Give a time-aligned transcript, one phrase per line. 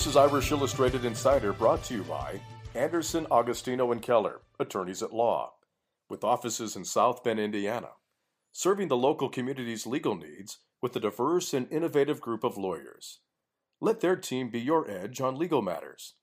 [0.00, 2.40] This is Irish Illustrated Insider brought to you by
[2.74, 5.52] Anderson, Agostino, and Keller, attorneys at law,
[6.08, 7.90] with offices in South Bend, Indiana,
[8.50, 13.20] serving the local community's legal needs with a diverse and innovative group of lawyers.
[13.78, 16.14] Let their team be your edge on legal matters.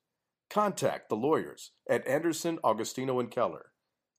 [0.49, 3.67] Contact the lawyers at Anderson, Agostino, and Keller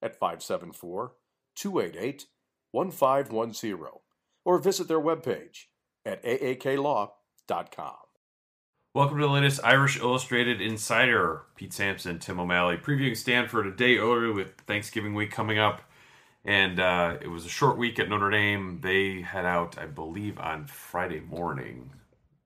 [0.01, 1.15] at 574
[1.56, 2.27] 288
[2.70, 3.79] 1510
[4.45, 5.65] or visit their webpage
[6.06, 7.97] at aaklaw.com.
[8.98, 11.43] Welcome to the latest Irish Illustrated Insider.
[11.55, 15.83] Pete Sampson, Tim O'Malley, previewing Stanford a day earlier with Thanksgiving week coming up.
[16.45, 18.80] And uh, it was a short week at Notre Dame.
[18.83, 21.91] They head out, I believe, on Friday morning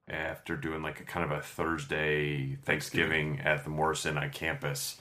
[0.07, 4.99] after doing like a kind of a Thursday Thanksgiving at the Morris Inn on campus.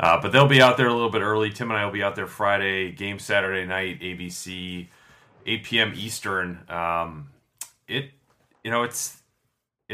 [0.00, 1.50] Uh, but they'll be out there a little bit early.
[1.50, 4.86] Tim and I will be out there Friday, game Saturday night, ABC,
[5.44, 5.92] 8 p.m.
[5.94, 6.60] Eastern.
[6.70, 7.28] Um,
[7.88, 8.12] it,
[8.62, 9.18] you know, it's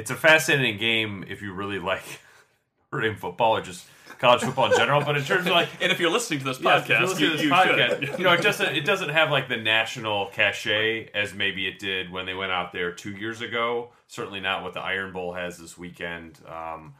[0.00, 2.02] it's a fascinating game if you really like
[2.92, 3.86] Notre Dame football or just
[4.18, 5.02] college football in general.
[5.04, 7.42] But in terms of like, and if you're listening to this podcast, you, to this
[7.42, 8.18] you podcast, should.
[8.18, 12.10] you know, it doesn't it doesn't have like the national cachet as maybe it did
[12.10, 13.90] when they went out there two years ago.
[14.06, 16.38] Certainly not what the Iron Bowl has this weekend.
[16.48, 16.94] Um,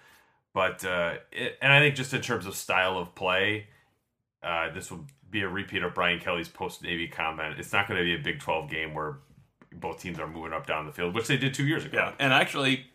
[0.53, 3.69] but uh, it, and I think just in terms of style of play,
[4.43, 7.59] uh, this will be a repeat of Brian Kelly's post Navy comment.
[7.59, 9.17] It's not going to be a Big Twelve game where
[9.73, 11.99] both teams are moving up down the field, which they did two years ago.
[11.99, 12.87] Yeah, and actually,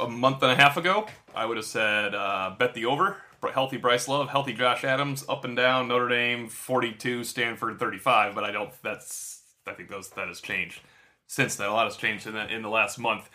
[0.00, 3.18] a month and a half ago, I would have said uh, bet the over.
[3.52, 8.34] Healthy Bryce Love, healthy Josh Adams, up and down Notre Dame 42, Stanford 35.
[8.34, 8.70] But I don't.
[8.82, 10.80] That's I think those that has changed
[11.26, 11.68] since then.
[11.68, 13.28] A lot has changed in the, in the last month.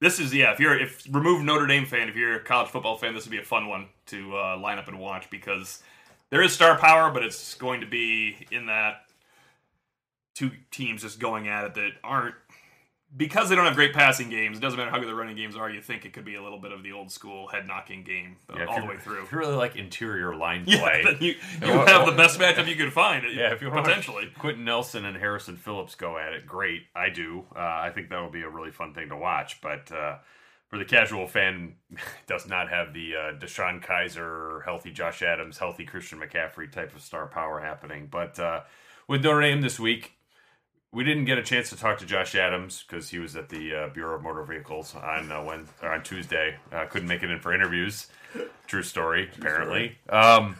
[0.00, 0.52] This is yeah.
[0.52, 3.32] If you're if remove Notre Dame fan, if you're a college football fan, this would
[3.32, 5.82] be a fun one to uh, line up and watch because
[6.30, 9.02] there is star power, but it's going to be in that
[10.34, 12.36] two teams just going at it that aren't
[13.16, 14.58] because they don't have great passing games.
[14.58, 15.68] It doesn't matter how good the running games are.
[15.68, 18.36] You think it could be a little bit of the old school head knocking game
[18.54, 19.22] Yeah, all the way through.
[19.22, 22.38] If you really like interior line Yeah, play, then you, Yeah, you have the best
[22.38, 23.24] matchup you could find.
[23.34, 24.30] Yeah, if you potentially.
[24.38, 26.82] Quenton Nelson and Harrison Phillips go at it, great.
[26.94, 27.44] I do.
[27.54, 29.60] Uh, I think that will be a really fun thing to watch.
[29.60, 30.18] But uh,
[30.68, 31.74] for the casual fan,
[32.28, 37.02] does not have the uh, DeShone Kizer, healthy Josh Adams, healthy Christian McCaffrey type of
[37.02, 38.06] star power happening.
[38.08, 38.60] But uh,
[39.08, 40.12] with Notre Dame this week,
[40.92, 43.74] we didn't get a chance to talk to Josh Adams because he was at the
[43.74, 46.56] uh, Bureau of Motor Vehicles on uh, when on Tuesday.
[46.72, 48.08] Uh, couldn't make it in for interviews.
[48.66, 49.98] True story, apparently.
[50.08, 50.56] Um,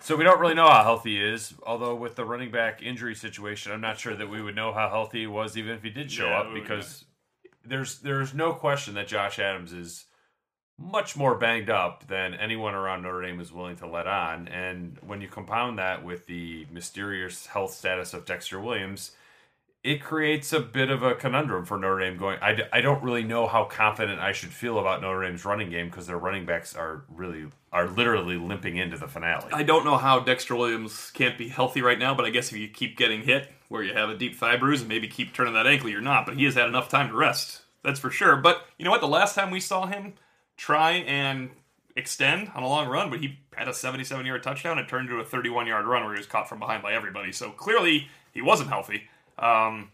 [0.00, 1.54] so we don't really know how healthy he is.
[1.66, 4.88] Although with the running back injury situation, I'm not sure that we would know how
[4.88, 7.04] healthy he was even if he did show Yeah, up because
[7.64, 10.06] there's there's no question that Josh Adams is
[10.78, 14.48] much more banged up than anyone around Notre Dame is willing to let on.
[14.48, 19.12] And when you compound that with the mysterious health status of Dexter Williams,
[19.82, 22.38] it creates a bit of a conundrum for Notre Dame going.
[22.42, 25.88] I, I don't really know how confident I should feel about Notre Dame's running game
[25.88, 29.48] because their running backs are really are literally limping into the finale.
[29.52, 32.58] I don't know how Dexter Williams can't be healthy right now, but I guess if
[32.58, 35.54] you keep getting hit where you have a deep thigh bruise and maybe keep turning
[35.54, 36.26] that ankle, you're not.
[36.26, 37.62] But he has had enough time to rest.
[37.82, 38.36] That's for sure.
[38.36, 39.00] But you know what?
[39.00, 40.14] The last time we saw him
[40.58, 41.50] try and
[41.96, 45.20] extend on a long run, but he had a 77 yard touchdown and turned into
[45.20, 47.32] a 31 yard run where he was caught from behind by everybody.
[47.32, 49.04] So clearly he wasn't healthy.
[49.40, 49.90] Um,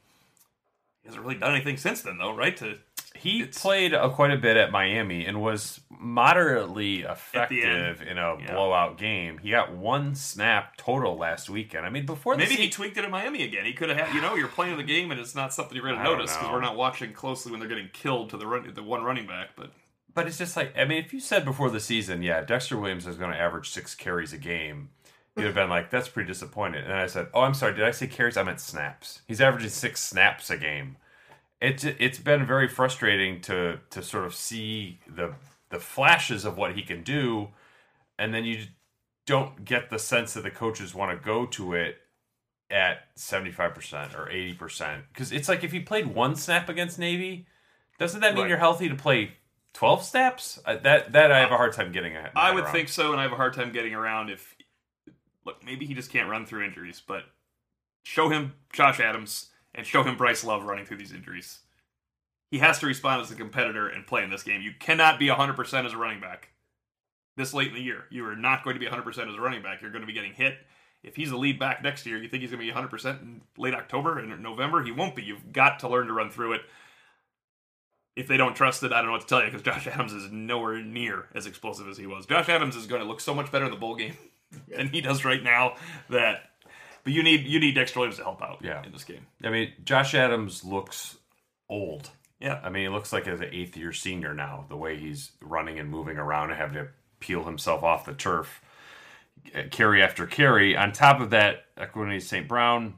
[1.03, 2.57] he hasn't really done anything since then, though, right?
[2.59, 2.79] To
[3.15, 8.37] He It's- played uh, quite a bit at Miami and was moderately effective in a
[8.39, 8.53] Yeah.
[8.53, 9.39] blowout game.
[9.39, 11.87] He got one snap total last weekend.
[11.87, 13.65] I mean, before the Maybe he tweaked it at Miami again.
[13.65, 15.87] He could have had, you know, you're playing the game and it's not something you're
[15.87, 18.71] going to notice because we're not watching closely when they're getting killed to the run,
[18.75, 19.51] the one running back.
[19.57, 19.71] But
[20.15, 23.07] But it's just like I mean, if you said before the season, yeah, Dexter Williams
[23.07, 24.91] is going to average six carries a game,
[25.37, 27.91] you'd have been like, "That's pretty disappointed." And I said, "Oh, I'm sorry, did I
[27.91, 28.37] say carries?
[28.37, 29.23] I meant snaps.
[29.27, 30.97] He's averaging six snaps a game."
[31.61, 35.35] It's it's been very frustrating to to sort of see the
[35.71, 37.49] the flashes of what he can do,
[38.19, 38.65] and then you
[39.27, 41.97] don't get the sense that the coaches want to go to it
[42.71, 47.47] at 75% or 80% because it's like if you played one snap against navy
[47.99, 48.49] doesn't that mean Right.
[48.49, 49.35] you're healthy to play
[49.73, 52.89] 12 snaps Uh, that that i have a hard time getting at I would think
[52.89, 54.56] so, and I have a hard time getting around if.
[55.47, 57.23] Look, maybe he just can't run through injuries, but
[58.03, 61.61] show him Josh Adams and show him Bryce Love running through these injuries.
[62.51, 64.61] He has to respond as a competitor and play in this game.
[64.61, 66.51] You cannot be 100% as a running back
[67.37, 68.05] this late in the year.
[68.11, 69.83] You are not going to be 100% as a running back.
[69.83, 70.59] You're going to be getting hit.
[71.03, 73.43] If he's a lead back next year, you think he's going to be 100% in
[73.57, 74.83] late October and November?
[74.83, 75.23] He won't be.
[75.23, 76.63] You've got to learn to run through it.
[78.17, 80.13] If they don't trust it, I don't know what to tell you because Josh Adams
[80.13, 82.27] is nowhere near as explosive as he was.
[82.27, 84.17] Josh Adams is going to look so much better in the bowl game
[84.69, 85.77] than he does right now.
[86.11, 86.41] That,
[87.05, 88.85] but you need you need Dexter Williams to help out Yeah.
[88.85, 89.27] in this game.
[89.45, 91.17] i mean josh adams looks
[91.69, 92.11] old
[92.41, 92.61] Yeah.
[92.63, 95.89] I mean, he looks like an eighth year senior now, the way he's running and
[95.91, 96.89] moving around and having to
[97.21, 98.61] peel himself off the turf
[99.55, 100.77] uh, carry after carry.
[100.77, 102.47] On top of that, Equanimeous St.
[102.47, 102.95] Brown,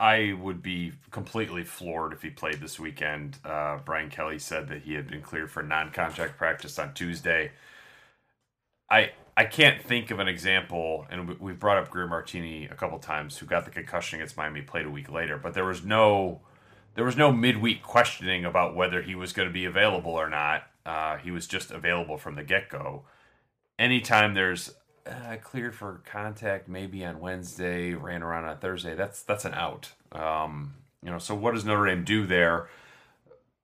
[0.00, 3.38] I would be completely floored if he played this weekend.
[3.44, 7.52] Uh, Brian Kelly said that he had been cleared for non contact practice on Tuesday.
[8.90, 12.74] I I can't think of an example, and we, we've brought up Greer Martini a
[12.74, 15.84] couple times, who got the concussion against Miami, played a week later, but there was
[15.84, 16.40] no
[16.94, 20.62] there was no midweek questioning about whether he was going to be available or not.
[20.86, 23.04] Uh, he was just available from the get go.
[23.78, 24.74] Anytime there's
[25.06, 29.90] uh, cleared for contact, maybe on Wednesday, ran around on Thursday, that's that's an out.
[30.12, 32.68] Um, you know, so what does Notre Dame do there?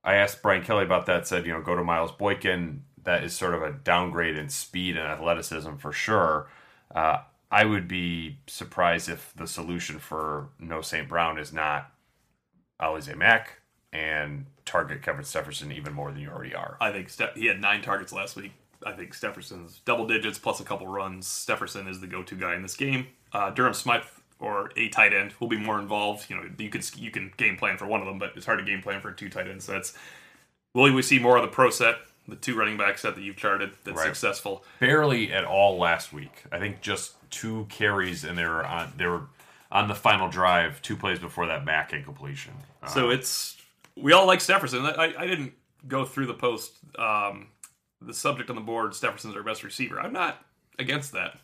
[0.05, 1.27] I asked Brian Kelly about that.
[1.27, 2.85] Said you know go to Miles Boykin.
[3.05, 6.49] That is sort of a downgrade in speed and athleticism for sure.
[6.95, 7.19] Uh,
[7.51, 11.09] I would be surprised if the solution for no St.
[11.09, 11.91] Brown is not
[12.81, 13.61] Alize Mack
[13.93, 16.77] and target Kevin Stepherson even more than you already are.
[16.81, 18.53] I think Ste- he had nine targets last week.
[18.85, 21.27] I think Stepherson's double digits plus a couple runs.
[21.27, 23.09] Stepherson is the go-to guy in this game.
[23.33, 24.03] Uh, Durham Smythe
[24.41, 26.29] or a tight end will be more involved.
[26.29, 28.59] You know, you could you can game plan for one of them, but it's hard
[28.59, 29.97] to game plan for two tight end sets.
[30.75, 31.97] Will we see more of the pro set,
[32.29, 34.07] the two running back set that you've charted that's Right.
[34.07, 34.65] successful?
[34.81, 36.45] Barely at all last week.
[36.53, 39.23] I think just two carries and they were on they were
[39.71, 42.53] on the final drive, two plays before that back incompletion.
[42.83, 43.57] Uh, So it's
[43.97, 44.85] we all like Stepherson.
[44.99, 45.53] I, I didn't
[45.89, 46.73] go through the post.
[46.99, 47.49] Um,
[48.01, 50.01] the subject on the board, Stepherson's our best receiver.
[50.01, 50.45] I'm not
[50.79, 51.39] against that.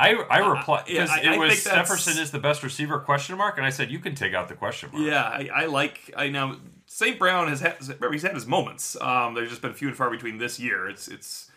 [0.00, 2.98] I I replied yeah, because I- it I was think that's- is the best receiver
[3.00, 5.04] question mark, and I said you can take out the question mark.
[5.04, 6.10] Yeah, I, I like.
[6.16, 6.56] I know
[6.86, 7.18] St.
[7.18, 7.76] Brown has had.
[8.12, 8.96] He's had his moments.
[9.00, 10.88] Um, there's just been few and far between this year.
[10.88, 11.50] It's it's.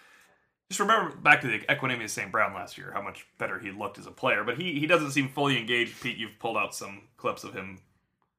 [0.69, 2.31] Just remember back to the Equanimeous St.
[2.31, 4.43] Brown last year, how much better he looked as a player.
[4.43, 6.01] But he he doesn't seem fully engaged.
[6.01, 7.79] Pete, you've pulled out some clips of him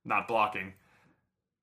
[0.04, 0.72] not blocking.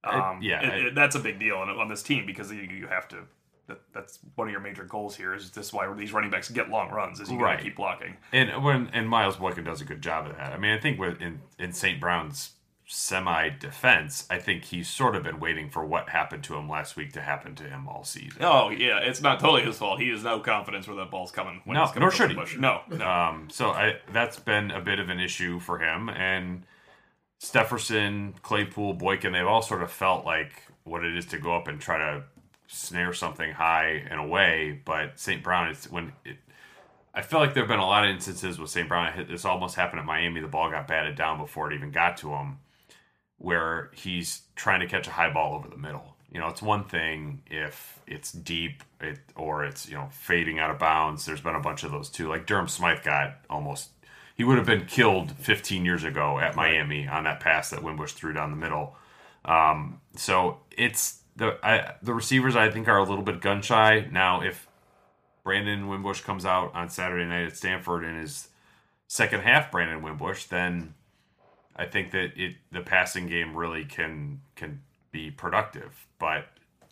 [0.04, 2.52] I- Um, yeah, it- I- it- that's a big deal on, on this team because
[2.52, 3.28] you, you have to.
[3.68, 5.34] That, that's one of your major goals here.
[5.34, 7.20] Is this why these running backs get long runs?
[7.20, 8.18] Is you gotta keep blocking.
[8.34, 10.52] And when and Miles Boykin does a good job of that.
[10.54, 12.00] I mean, I think with in in St.
[12.00, 12.52] Brown's
[12.94, 16.98] semi defense, I think he's sort of been waiting for what happened to him last
[16.98, 18.44] week to happen to him all season.
[18.44, 20.02] Oh yeah, it's not totally his fault.
[20.02, 21.62] He has no confidence where that ball's coming.
[21.64, 22.36] When No, coming nor should he.
[22.36, 22.58] bush.
[22.58, 23.08] No, no.
[23.10, 26.10] Um, so I that's been a bit of an issue for him.
[26.10, 26.64] And
[27.40, 30.52] Stepherson, Claypool, Boykin, they've all sort of felt like
[30.84, 32.24] what it is to go up and try to
[32.72, 34.80] snare something high and away.
[34.86, 35.44] But St.
[35.44, 36.38] Brown, it's when it,
[37.14, 38.88] I feel like there have been a lot of instances with St.
[38.88, 39.08] Brown.
[39.20, 40.40] it- This almost happened at Miami.
[40.42, 42.60] The ball got batted down before it even got to him,
[43.38, 46.16] where he's trying to catch a high ball over the middle.
[46.32, 50.72] You know, it's one thing if it's deep it, or it's, you know, fading out
[50.72, 51.26] of bounds.
[51.26, 52.30] There's been a bunch of those too.
[52.30, 53.90] Like Durham Smythe got almost,
[54.38, 58.14] he would have been killed 15 years ago at Miami on that pass that Wimbush
[58.14, 58.96] threw down the middle.
[59.44, 64.08] Um, so it's the I, the receivers I think are a little bit gun shy
[64.12, 64.42] now.
[64.42, 64.68] If
[65.44, 68.50] Brandon Wimbush comes out on Saturday night at Stanford and is
[69.08, 70.94] second half Brandon Wimbush, then
[71.76, 74.82] I think that it the passing game really can can
[75.12, 76.08] be productive.
[76.20, 76.46] But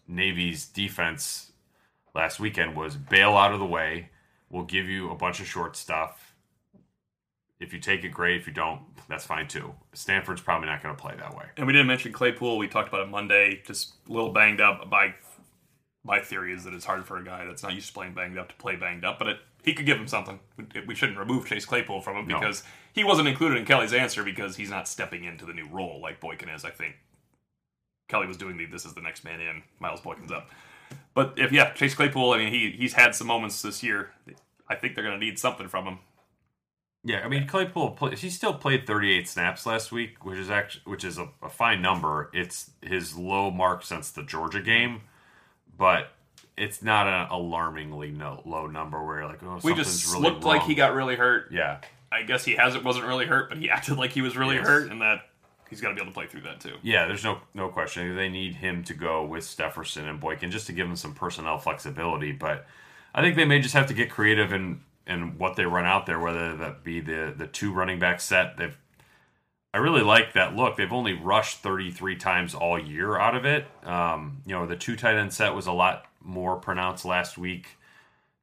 [0.08, 1.52] Navy's defense
[2.16, 4.10] last weekend was bail out of the way.
[4.50, 6.29] We'll give you a bunch of short stuff.
[7.60, 8.40] If you take it, great.
[8.40, 9.74] If you don't, that's fine too.
[9.94, 11.46] Stanford's probably not going to play that way.
[11.58, 12.57] And we didn't mention Claypool.
[12.57, 13.62] We talked about it Monday.
[13.66, 14.90] Just a little banged up.
[14.90, 15.14] My
[16.06, 18.38] my theory is that it's hard for a guy that's not used to playing banged
[18.38, 20.40] up to play banged up, but it, he could give him something.
[20.57, 22.40] We, we shouldn't remove Chase Claypool from him No.
[22.40, 26.00] because he wasn't included in Kelly's answer because he's not stepping into the new role
[26.02, 26.64] like Boykin is.
[26.64, 26.95] I think
[28.07, 30.50] Kelly was doing the "this is the next man in." Miles Boykin's up.
[31.14, 32.31] But if yeah, Chase Claypool.
[32.31, 34.12] I mean, he he's had some moments this year.
[34.69, 36.00] I think they're going to need something from him.
[37.04, 37.92] Yeah, I mean Claypool.
[37.92, 41.50] Play, he still played 38 snaps last week, which is actually which is a, a
[41.50, 42.30] fine number.
[42.34, 45.02] It's his low mark since the Georgia game,
[45.78, 46.10] but
[46.58, 50.44] it's not an alarmingly no, low number where you're like, oh, We just really looked
[50.44, 51.52] like he got really hurt.
[51.54, 51.78] Yeah,
[52.12, 54.68] I guess he hasn't wasn't really hurt, but he acted like he was really Yes.
[54.68, 55.22] hurt, and that
[55.70, 56.76] he's got to be able to play through that too.
[56.82, 57.06] yeah.
[57.08, 58.14] There's no no question.
[58.14, 61.60] They need him to go with Stepherson and Boykin just to give him some personnel
[61.60, 62.34] flexibility.
[62.34, 62.66] But
[63.16, 66.06] I think they may just have to get creative in in what they run out
[66.06, 68.58] there, whether that be the the two running back set.
[68.58, 68.78] They've
[69.74, 70.78] I really like that look.
[70.78, 73.68] They've only rushed 33 times all year out of it.
[73.84, 77.68] Um, you know, the two tight end set was a lot more pronounced last week.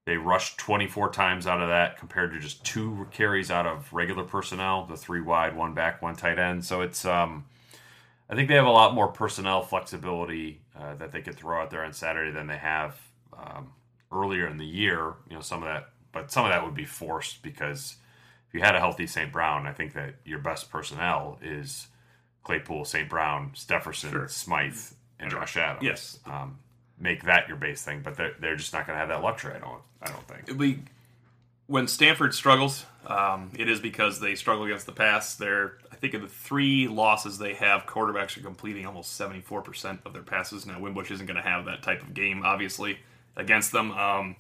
[0.05, 4.23] They rushed 24 times out of that compared to just two carries out of regular
[4.23, 6.65] personnel, the three wide, one back, one tight end.
[6.65, 7.45] So it's, um,
[8.31, 11.71] I think they have a lot more personnel flexibility uh, that they could throw out
[11.71, 12.97] there on Saturday than they have
[13.37, 13.73] um,
[14.13, 15.15] earlier in the year.
[15.29, 17.97] You know, some of that, but some of that would be forced because
[18.49, 19.31] if you had a healthy St.
[19.31, 21.89] Brown, I think that your best personnel is
[22.43, 23.07] Claypool, St.
[23.09, 24.29] Brown, Stepherson, Sure.
[24.29, 24.79] Smythe,
[25.21, 25.85] and Josh Adams.
[25.85, 26.19] Yes.
[26.25, 26.59] Um,
[26.99, 29.55] make that your base thing, but they're, they're just not going to have that luxury.
[29.55, 29.83] I don't.
[30.01, 30.59] I don't think.
[30.59, 30.79] we
[31.67, 35.35] when Stanford struggles, um, it is because they struggle against the pass.
[35.35, 39.61] They're I think of the three losses they have, quarterbacks are completing almost seventy four
[39.63, 40.65] percent of their passes.
[40.65, 42.99] Now Wimbush isn't going to have that type of game, obviously,
[43.37, 43.91] against them.
[43.93, 44.37] Um,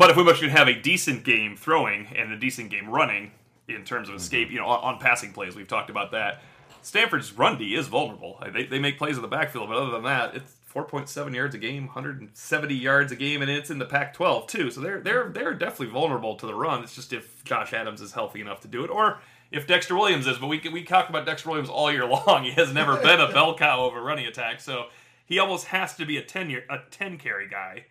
[0.00, 3.32] but if Wimbush can have a decent game throwing and a decent game running
[3.68, 4.54] in terms of escape, mm-hmm.
[4.54, 6.40] you know, on, on passing plays, we've talked about that.
[6.80, 8.42] Stanford's run D is vulnerable.
[8.50, 11.58] They, they make plays in the backfield, but other than that, it's 4.7 yards a
[11.58, 14.70] game, 170 yards a game, and it's in the Pac-12 too.
[14.70, 16.82] So they're they're they're definitely vulnerable to the run.
[16.82, 19.18] It's just if Josh Adams is healthy enough to do it, or
[19.50, 20.38] if Dexter Williams is.
[20.38, 22.44] But we we talk about Dexter Williams all year long.
[22.44, 24.86] He has never been a bell cow of a running attack, so
[25.26, 27.84] he almost has to be a 10 year a 10 carry guy.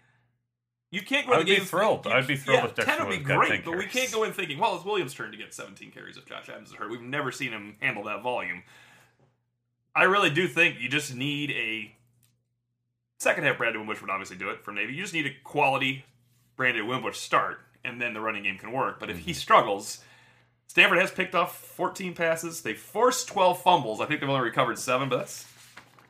[0.92, 1.34] You can't go.
[1.34, 2.08] I in would the be thrilled.
[2.08, 4.12] I'd be thrilled yeah, if Dexter 10 would be Williams 10 great, but we can't
[4.12, 6.76] go in thinking, well, it's Williams' turn to get 17 carries if Josh Adams is
[6.76, 6.90] hurt.
[6.90, 8.64] We've never seen him handle that volume.
[9.96, 11.94] I really do think you just need a
[13.20, 14.94] second half Brandon Wimbush would obviously do it for Navy.
[14.94, 16.06] You just need a quality
[16.56, 19.00] Brandon Wimbush start, and then the running game can work.
[19.00, 19.38] But if he mm-hmm.
[19.38, 20.00] struggles,
[20.68, 22.62] Stanford has picked off 14 passes.
[22.62, 24.02] They forced 12 fumbles.
[24.02, 25.44] I think they've only recovered seven, but that's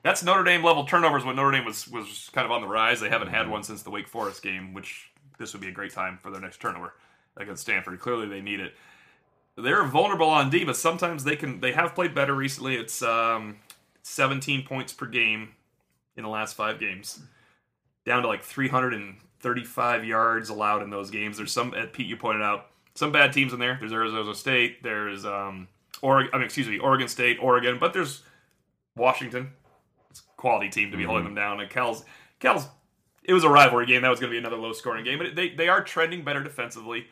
[0.03, 2.99] that's Notre Dame level turnovers when Notre Dame was was kind of on the rise.
[2.99, 5.93] They haven't had one since the Wake Forest game, which this would be a great
[5.93, 6.93] time for their next turnover
[7.37, 7.99] against Stanford.
[7.99, 8.73] Clearly, they need it.
[9.57, 11.59] They're vulnerable on D, but sometimes they can.
[11.59, 12.75] They have played better recently.
[12.75, 13.57] It's um,
[14.03, 15.49] 17 points per game
[16.15, 17.21] in the last five games,
[18.05, 21.37] down to like 335 yards allowed in those games.
[21.37, 23.77] There's some, Pete, you pointed out, some bad teams in there.
[23.79, 24.83] There's Arizona State.
[24.83, 25.67] There's um,
[26.01, 26.31] Oregon.
[26.33, 27.77] I mean, excuse me, Oregon State, Oregon.
[27.79, 28.23] But there's
[28.95, 29.51] Washington.
[30.39, 31.59] Quality team to be holding them down.
[31.59, 32.05] And Cal's,
[32.39, 32.65] Cal's.
[33.25, 34.03] It was a rivalry game.
[34.03, 35.19] That was going to be another low scoring game.
[35.19, 37.07] But they they are trending better defensively.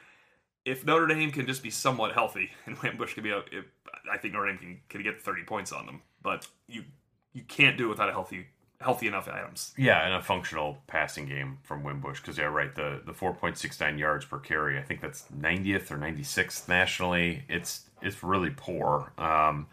[0.64, 3.66] If Notre Dame can just be somewhat healthy, and Wimbush can be, a, if,
[4.10, 6.02] I think Notre Dame can, can get 30 points on them.
[6.24, 6.86] But you
[7.34, 8.48] you can't do it without a healthy
[8.80, 9.74] healthy enough Adams.
[9.78, 12.74] Yeah, and a functional passing game from Wimbush because yeah, right.
[12.74, 14.80] The the four point six nine yards per carry.
[14.80, 17.44] I think that's 90th or 96th nationally.
[17.50, 19.12] It's it's really poor.
[19.18, 19.68] Um,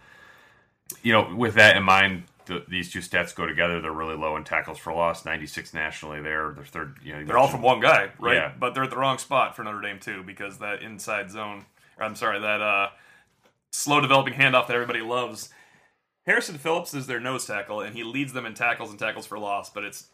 [1.02, 3.80] you know, with that in mind, the, these two stats go together.
[3.80, 5.24] They're really low in tackles for loss.
[5.24, 6.20] 96 nationally.
[6.20, 6.98] There, they're third.
[7.02, 8.36] You know, you They're all from one guy, right?
[8.36, 8.52] Yeah.
[8.58, 11.66] But they're at the wrong spot for Notre Dame too, because that inside zone.
[11.98, 12.88] I'm sorry, that uh,
[13.70, 15.50] slow developing handoff that everybody loves.
[16.26, 19.38] Harrison Phillips is their nose tackle, and he leads them in tackles and tackles for
[19.38, 19.70] loss.
[19.70, 20.08] But it's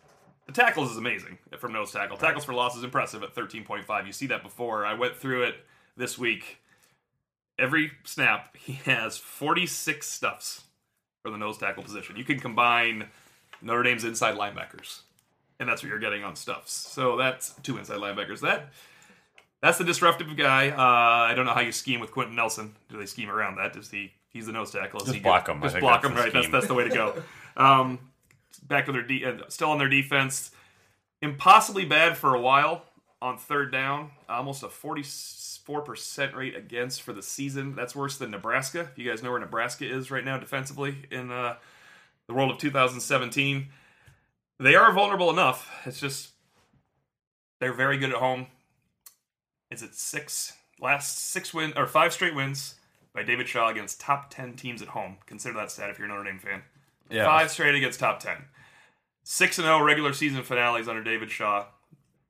[0.46, 2.16] the tackles is amazing from nose tackle.
[2.16, 4.06] Tackles for loss is impressive at 13.5.
[4.06, 4.84] You see that before.
[4.84, 5.54] I went through it
[5.96, 6.58] this week.
[7.58, 10.64] Every snap, he has 46 stuffs
[11.22, 12.16] for the nose tackle position.
[12.16, 13.08] You can combine
[13.62, 15.00] Notre Dame's inside linebackers
[15.60, 16.72] and that's what you're getting on stuffs.
[16.72, 18.40] So that's two inside linebackers.
[18.40, 18.70] That
[19.60, 20.70] that's the disruptive guy.
[20.70, 22.74] Uh, I don't know how you scheme with Quenton Nelson.
[22.88, 23.74] Do they scheme around that?
[23.74, 24.12] Does he?
[24.30, 25.00] He's the nose tackle.
[25.00, 25.56] Is Just he block good?
[25.56, 25.62] him.
[25.62, 26.14] Just think block him.
[26.14, 26.32] Right.
[26.32, 27.22] That's that's the way to go.
[27.56, 27.98] Um,
[28.66, 30.50] back to their de- uh, still on their defense.
[31.20, 32.86] Impossibly bad for a while
[33.22, 34.10] on third down.
[34.28, 37.74] Almost a forty-four percent rate against for the season.
[37.74, 38.88] That's worse than Nebraska.
[38.92, 41.56] If you guys know where Nebraska is right now defensively in uh,
[42.26, 43.68] the world of 2017
[44.60, 45.70] they are vulnerable enough.
[45.86, 46.30] It's just
[47.58, 48.46] they're very good at home.
[49.70, 52.74] Is it six last six win or five straight wins
[53.14, 55.16] by David Shaw against top ten teams at home?
[55.26, 56.62] Consider that stat if you're a Notre Dame fan.
[57.08, 57.24] Yeah.
[57.24, 58.36] Five straight against top ten.
[59.24, 61.64] Six and zero regular season finales under David Shaw.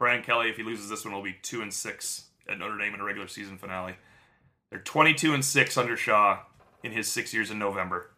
[0.01, 2.95] Brian Kelly, if he loses this one, will be two and six at Notre Dame
[2.95, 3.95] in a regular season finale.
[4.71, 6.41] They're 22 and six under Shaw
[6.83, 8.11] in his six years in November.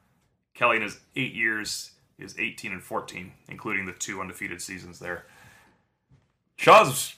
[0.55, 5.27] Kelly in his eight years is 18 and 14, including the two undefeated seasons there.
[6.57, 7.17] Shaw's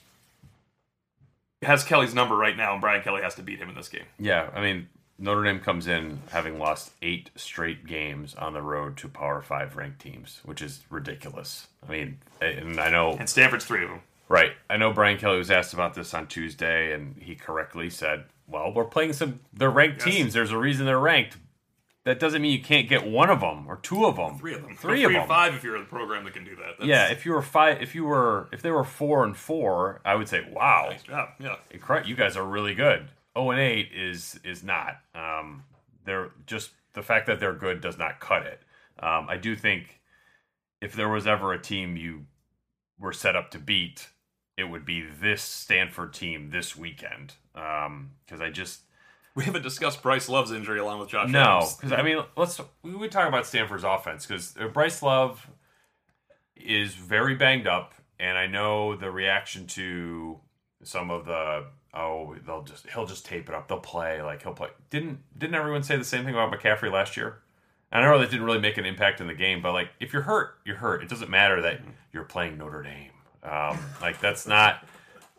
[1.63, 4.05] has Kelly's number right now, and Brian Kelly has to beat him in this game.
[4.19, 8.97] Yeah, I mean Notre Dame comes in having lost eight straight games on the road
[8.99, 11.69] to Power Five ranked teams, which is ridiculous.
[11.87, 14.01] I mean, and I know And Stanford's three of them.
[14.29, 14.53] Right.
[14.71, 18.73] I know Brian Kelly was asked about this on Tuesday, and he correctly said, "Well,
[18.73, 20.15] we're playing some they're ranked Yes.
[20.17, 20.33] teams.
[20.35, 21.37] There's a reason they're ranked.
[22.05, 24.61] That doesn't mean you can't get one of them or two of them, Three of
[24.63, 24.77] them.
[24.77, 25.29] three Or of three them.
[25.29, 26.77] five if you're in the program that can do that.
[26.79, 27.11] That's Yeah.
[27.11, 30.29] If you were five, if you were, if they were four and four, I would
[30.29, 31.31] say, wow, nice job.
[31.39, 31.57] Yeah.
[32.05, 33.09] you guys are really good.
[33.37, 35.01] Oh and eight is is not.
[35.15, 35.65] Um,
[36.05, 38.61] they're just the fact that they're good does not cut it.
[38.99, 40.01] Um, I do think
[40.83, 42.27] if there was ever a team you
[42.99, 44.09] were set up to beat,
[44.57, 47.35] it would be this Stanford team this weekend.
[47.53, 48.81] Because I just
[49.35, 52.95] We haven't discussed Bryce Love's injury along with Josh no, because I mean, let's we
[52.95, 55.49] would talk about Stanford's offense because Bryce Love
[56.57, 60.39] is very banged up, and I know the reaction to
[60.83, 64.53] some of the oh they'll just he'll just tape it up, they'll play like he'll
[64.53, 64.69] play.
[64.91, 67.39] Didn't didn't everyone say the same thing about McCaffrey last year?
[67.93, 70.23] I know that didn't really make an impact in the game, but like if you're
[70.23, 71.03] hurt, you're hurt.
[71.03, 71.91] It doesn't matter that Mm-hmm.
[72.13, 73.11] you're playing Notre Dame.
[73.45, 74.87] Um, like that's not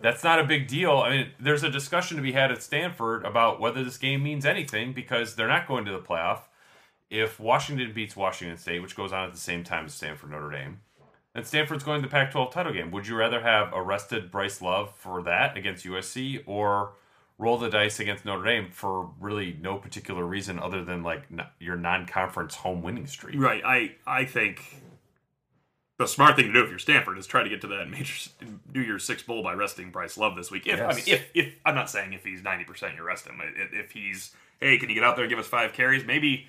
[0.02, 0.98] that's not a big deal.
[1.00, 4.46] I mean, there's a discussion to be had at Stanford about whether this game means
[4.46, 6.42] anything because they're not going to the playoff.
[7.10, 10.52] If Washington beats Washington State, which goes on at the same time as Stanford Notre
[10.52, 10.82] Dame,
[11.34, 12.92] and Stanford's going to the Pac-12 title game.
[12.92, 16.94] Would you rather have arrested Bryce Love for that against USC or
[17.38, 21.24] roll the dice against Notre Dame for really no particular reason other than like
[21.60, 23.40] your non-conference home winning streak?
[23.40, 23.62] Right.
[23.66, 24.82] I I think
[25.98, 28.30] the smart thing to do if you're Stanford is try to get to that major
[28.72, 30.68] do your sixth bowl by resting Bryce Love this week.
[30.68, 33.42] If I mean, if, if I'm not saying if he's ninety percent you rest him.
[33.74, 36.48] If, he's hey can you get out there and give us five carries maybe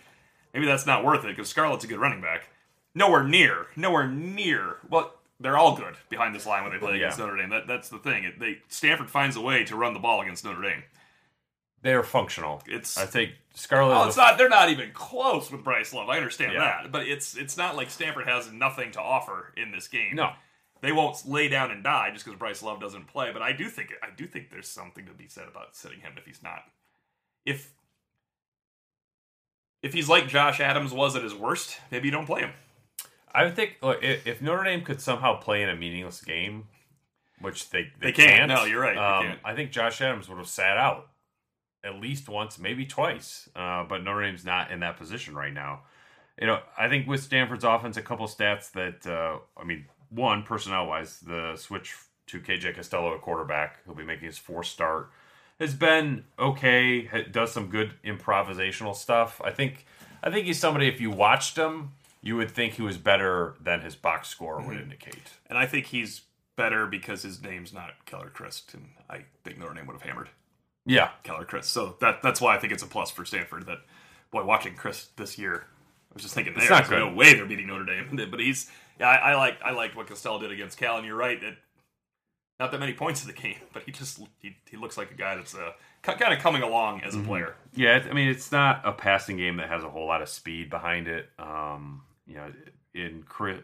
[0.53, 2.49] maybe that's not worth it because Scarlett's a good running back.
[2.95, 4.77] Nowhere near nowhere near.
[4.89, 7.51] Well, they're all good behind this line when they play against Notre Dame.
[7.51, 8.25] That that's the thing.
[8.25, 10.83] It, they Stanford finds a way to run the ball against Notre Dame.
[11.83, 12.63] They're functional.
[12.67, 13.97] It's I think Scarlett.
[13.97, 14.37] Oh, it's not.
[14.39, 16.09] They're not even close with Bryce Love.
[16.11, 16.83] I understand Yeah.
[16.83, 20.15] that, but it's it's not like Stanford has nothing to offer in this game.
[20.15, 20.33] no.
[20.83, 23.33] they won't lay down and die just because Bryce Love doesn't play.
[23.33, 26.13] But I do think I do think there's something to be said about sitting him
[26.19, 26.65] if he's not.
[27.47, 27.73] If
[29.83, 32.53] if he's like Josh Adams was at his worst, maybe you don't play him.
[33.33, 36.65] I would think look, if, if Notre Dame could somehow play in a meaningless game,
[37.41, 38.29] which they they, They can't.
[38.39, 38.49] can't.
[38.49, 38.95] No, you're right.
[39.23, 39.39] They Um.
[39.45, 41.09] I think Josh Adams would have sat out
[41.87, 43.49] at least once, maybe twice.
[43.55, 45.83] Uh, but Notre Dame's not in that position right now.
[46.41, 50.43] You know, I think with Stanford's offense, a couple stats that uh, I mean, one
[50.43, 51.95] personnel wise, the switch
[52.27, 55.11] to KJ Costello at quarterback, who'll be making his fourth start,
[55.61, 57.25] has been okay.
[57.31, 59.41] Does some good improvisational stuff.
[59.45, 59.87] I think.
[60.23, 60.89] I think he's somebody.
[60.89, 64.69] If you watched him, you would think he was better than his box score Mm-hmm.
[64.69, 65.31] would indicate.
[65.49, 66.23] And I think he's
[66.57, 70.31] better because his name's not Keller Chryst, and I think Notre Dame would have hammered
[70.87, 71.65] Yeah, Keller Chryst.
[71.65, 73.67] So that that's why I think it's a plus for Stanford.
[73.67, 73.79] That
[74.31, 75.67] boy, watching Chryst this year,
[76.11, 78.29] I was just thinking It's there's no way they're beating Notre Dame.
[78.31, 81.17] But he's, yeah, I, I like I liked what Costello did against Cal, and you're
[81.17, 81.57] right that
[82.59, 85.15] not that many points in the game, but he just he, he looks like a
[85.15, 87.27] guy that's uh, kind of coming along as a Mm-hmm.
[87.27, 87.55] player.
[87.75, 90.71] Yeah, I mean it's not a passing game that has a whole lot of speed
[90.71, 91.29] behind it.
[91.39, 92.53] Um, you know,
[92.95, 93.63] in Chryst,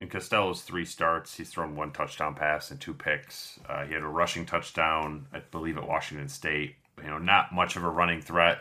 [0.00, 3.58] in Costello's three starts, he's thrown one touchdown pass and two picks.
[3.68, 6.76] Uh, he had a rushing touchdown, I believe, at Washington State.
[7.02, 8.58] You know, not much of a running threat,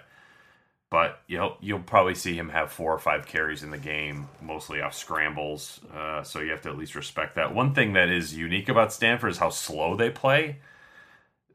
[0.89, 4.81] but you'll you'll probably see him have four or five carries in the game, mostly
[4.81, 5.81] off scrambles.
[5.93, 7.53] Uh, so you have to at least respect that.
[7.53, 10.57] One thing that is unique about Stanford is how slow they play.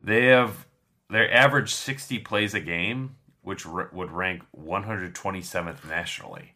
[0.02, 0.66] They have
[1.10, 6.52] their average 60 plays a game, which r- would rank 127th nationally.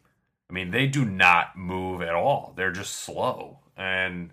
[0.49, 2.53] I mean, they do not move at all.
[2.55, 3.59] They're just slow.
[3.75, 4.31] And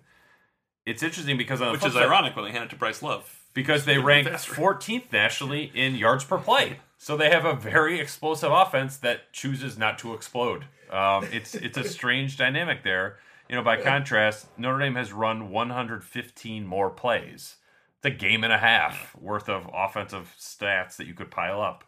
[0.85, 3.01] it's interesting because on the Which is side- ironic when they hand it to Bryce
[3.01, 3.39] Love.
[3.53, 6.79] because they rank 14th nationally in yards per play.
[6.97, 10.65] So they have a very explosive offense that chooses not to explode.
[10.91, 13.17] Um, it's it's a strange dynamic there.
[13.49, 17.55] You know, by contrast, Notre Dame has run 115 more plays.
[17.97, 21.83] It's a game and a half worth of offensive stats that you could pile up.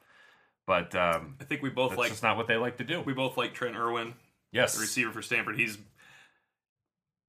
[0.65, 3.01] But um, I think we both that's like just not what they like to do.
[3.01, 4.13] we both like Trent Irwin,
[4.51, 5.57] yes, the receiver for Stanford.
[5.59, 5.77] He's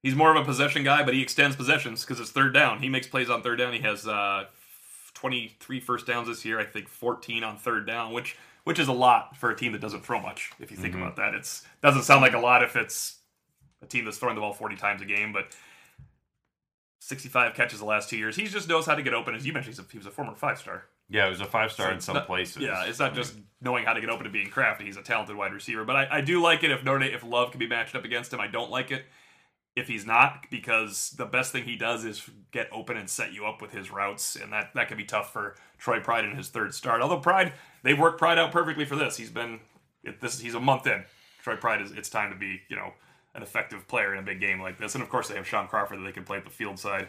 [0.02, 2.80] he's more of a possession guy, but he extends possessions because it's third down.
[2.80, 3.72] He makes plays on third down.
[3.72, 4.44] He has uh,
[5.14, 6.60] 23 first downs this year.
[6.60, 9.80] I think 14 on third down, which which is a lot for a team that
[9.80, 10.52] doesn't throw much.
[10.60, 13.18] If you think about that, it's doesn't sound like a lot if it's
[13.82, 15.54] a team that's throwing the ball 40 times a game, but
[17.00, 18.36] 65 catches the last two years.
[18.36, 19.34] He just knows how to get open.
[19.34, 20.84] As you mentioned, he's a, he was a former five star.
[21.08, 22.62] Yeah, it was a five star in some not- places.
[22.62, 24.84] Yeah, it's not just knowing how to get open and being crafty.
[24.84, 25.84] He's a talented wide receiver.
[25.84, 28.04] But I, I do like it if Notre Dame, if Love can be matched up
[28.04, 28.40] against him.
[28.40, 29.04] I don't like it
[29.76, 33.44] if he's not because the best thing he does is get open and set you
[33.44, 36.48] up with his routes, and that that can be tough for Troy Pride in his
[36.48, 37.00] third start.
[37.00, 39.16] Although Pride, they've worked Pride out perfectly for this.
[39.16, 39.60] He's been
[40.20, 41.04] this he's a month in.
[41.42, 42.92] Troy Pride is it's time to be you know
[43.34, 45.66] an effective player in a big game like this, and of course they have Shaun
[45.66, 47.08] Crawford that they can play at the field side.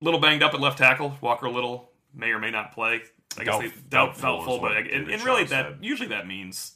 [0.00, 1.16] Little banged up at left tackle.
[1.20, 3.02] Walker Little may or may not play.
[3.38, 5.78] I guess Doubt- they doubt doubtful but and, and really that said.
[5.80, 6.72] usually that means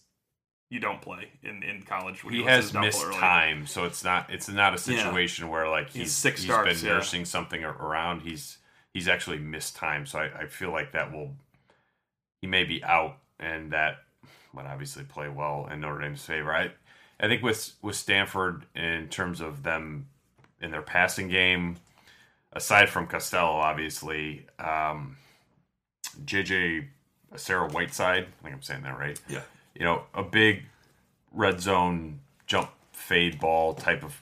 [0.68, 2.22] you don't play in, in college.
[2.22, 3.16] When he has missed early.
[3.16, 4.96] time, so it's not it's not a Yeah.
[4.98, 6.94] situation where like He's he's, six he's starts, been yeah.
[6.96, 8.20] nursing something around.
[8.22, 8.58] He's
[8.92, 11.34] he's actually missed time, so I, I feel like that will
[12.42, 13.98] he may be out, and that
[14.54, 16.54] would obviously play well in Notre Dame's favor.
[16.54, 16.70] I
[17.18, 20.08] I think with with Stanford in terms of them
[20.60, 21.76] in their passing game,
[22.52, 25.16] aside from Costello, obviously, um,
[26.24, 26.86] JJ
[27.32, 29.42] Arcega-Whiteside, I think I'm saying that right Yeah.
[29.74, 30.64] you know, a big
[31.32, 34.20] red zone jump fade ball type of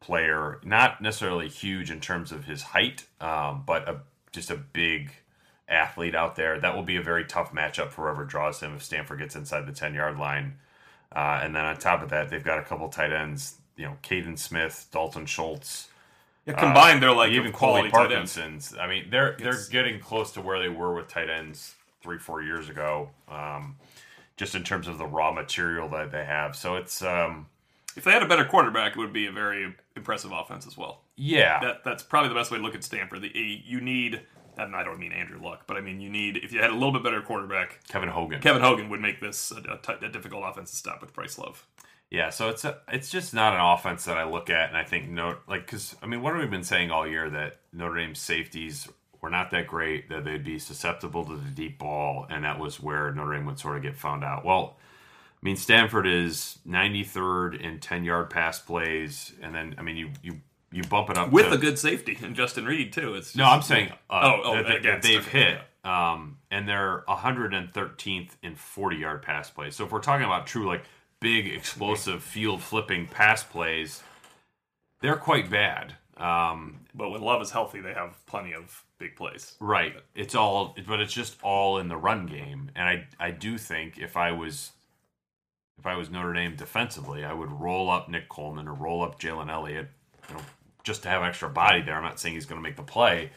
[0.00, 0.60] player.
[0.64, 4.00] Not necessarily huge in terms of his height, um, but a
[4.32, 5.10] just a big
[5.68, 6.60] athlete out there.
[6.60, 9.66] That will be a very tough matchup for whoever draws him if Stanford gets inside
[9.66, 10.58] the 10 yard line.
[11.14, 13.96] Uh, and then on top of that, they've got a couple tight ends, you know,
[14.02, 15.88] Kaden Smith, Dalton Schultz.
[16.46, 18.34] Yeah, combined, they're like even quality tight ends.
[18.36, 18.74] Parkinson's.
[18.78, 22.18] I mean, they're they're It's- getting close to where they were with tight ends three,
[22.18, 23.10] four years ago.
[23.28, 23.76] Um,
[24.36, 26.54] just in terms of the raw material that they have.
[26.54, 27.46] So it's um,
[27.96, 31.00] If they had a better quarterback, it would be a very impressive offense as well.
[31.16, 31.58] yeah.
[31.60, 33.22] That that's probably the best way to look at Stanford.
[33.22, 34.20] The, you need,
[34.58, 36.74] and I don't mean Andrew Luck, but I mean you need if you had a
[36.74, 38.40] little bit better quarterback, Kevin Hogan.
[38.42, 41.38] Kevin Hogan would make this a, a, t- a difficult offense to stop with Bryce
[41.38, 41.66] Love.
[42.16, 44.84] Yeah, so it's a, it's just not an offense that I look at and I
[44.84, 47.96] think no like because I mean what have we been saying all year that Notre
[47.96, 48.88] Dame's safeties
[49.20, 52.80] were not that great that they'd be susceptible to the deep ball and that was
[52.80, 54.46] where Notre Dame would sort of get found out.
[54.46, 54.78] Well,
[55.42, 60.10] I mean Stanford is 93rd in 10 yard pass plays and then I mean you
[60.22, 60.40] you
[60.72, 63.14] you bump it up With to, a good safety and Justin Reid too.
[63.14, 66.38] It's just, no, I'm saying uh, Oh, oh, that, that- that they've okay, hit, um,
[66.50, 69.76] and they're 113th in 40 yard pass plays.
[69.76, 70.84] So if we're talking about true like
[71.20, 74.02] big explosive field flipping pass plays,
[75.00, 75.94] they're quite bad.
[76.16, 79.54] Um, But when Love is healthy, they have plenty of big plays.
[79.60, 82.70] right, it's all, but it's just all in the run game.
[82.74, 84.72] And I, I do think if I was,
[85.78, 89.20] if I was Notre Dame defensively, I would roll up Nick Coleman or roll up
[89.20, 89.88] Jalen Elliott,
[90.28, 90.40] you know,
[90.84, 91.94] just to have extra body there.
[91.96, 93.30] I'm not saying he's going to make the play,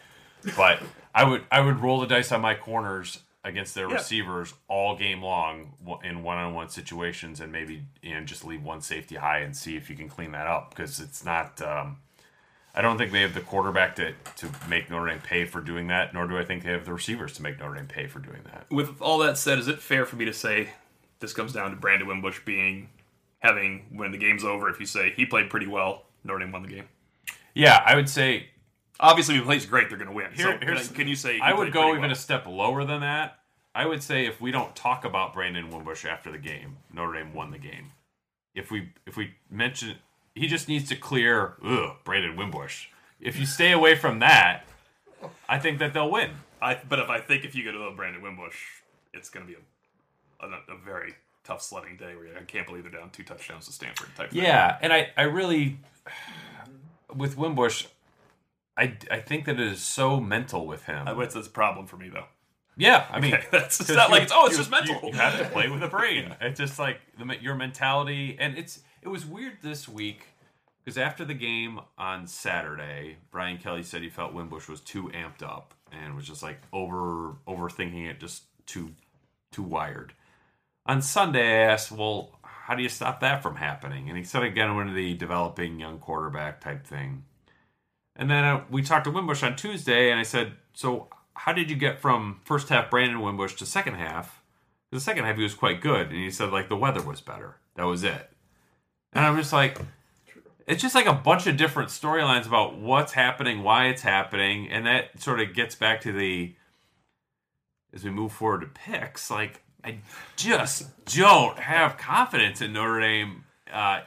[0.56, 0.80] but
[1.14, 3.96] I would I would roll the dice on my corners against their Yeah.
[3.96, 5.74] receivers all game long
[6.04, 9.90] in one-on-one situations, and maybe you know, just leave one safety high and see if
[9.90, 11.62] you can clean that up because it's not.
[11.62, 11.98] Um,
[12.76, 15.88] I don't think they have the quarterback to to make Notre Dame pay for doing
[15.88, 18.20] that, nor do I think they have the receivers to make Notre Dame pay for
[18.20, 18.66] doing that.
[18.70, 20.70] With all that said, is it fair for me to say
[21.20, 22.90] this comes down to Brandon Wimbush being
[23.40, 24.70] having when the game's over?
[24.70, 26.90] If you say he played pretty well, Notre Dame won the game.
[27.56, 28.50] Yeah, I would say
[29.00, 30.32] Obviously, if he plays great, they're going to win.
[30.34, 32.12] Here- so can, here's- can you say I would go even well?
[32.12, 33.40] a step lower than that.
[33.76, 37.34] I would say if we don't talk about Brandon Wimbush after the game, Notre Dame
[37.34, 37.92] won the game.
[38.56, 39.96] If we if we mention
[40.36, 42.88] he just needs to clear ugh, Brandon Wimbush.
[43.22, 44.64] If you stay away from that,
[45.48, 46.32] I think that they'll win.
[46.62, 48.56] I, but if I think if you go to Brandon Wimbush,
[49.14, 49.58] it's going to be
[50.42, 53.66] a, a, a very tough sledding day where I can't believe they're down two touchdowns
[53.68, 54.32] to Stanford type.
[54.32, 54.42] thing.
[54.44, 55.78] Yeah, and I, I really
[57.14, 57.86] with Wimbush,
[58.80, 61.08] I, I think that it is so mental with him.
[61.08, 62.26] I, it's, it's a problem for me though.
[62.78, 64.96] yeah, I mean, Okay, that's it's not like it's oh, it's just mental.
[65.04, 66.34] You, you have to play with a brain.
[66.42, 70.28] It's just like the, your mentality, and it's it was weird this week
[70.84, 75.44] because after the game on Saturday, Brian Kelly said he felt Wimbush was too amped
[75.44, 78.92] up and was just like over overthinking it, just too
[79.52, 80.14] too wired.
[80.86, 84.44] On Sunday, I asked, "Well, how do you stop that from happening?" And he said
[84.44, 87.26] again, one of the developing young quarterback type thing.
[88.20, 91.70] And then uh, we talked to Wimbush on Tuesday, and I said, "So, how did
[91.70, 94.44] you get from first half Brandon Wimbush to second half?
[94.92, 97.56] The second half he was quite good." And he said, "Like the weather was better.
[97.76, 98.30] That was it."
[99.14, 99.80] And I'm just like,
[100.68, 104.86] it's just like a bunch of different storylines about what's happening, why it's happening, and
[104.86, 106.54] that sort of gets back to the
[107.94, 109.32] as we move forward to picks.
[109.32, 110.00] Like, I
[110.36, 113.46] just don't have confidence in Notre Dame.
[113.72, 114.02] Uh,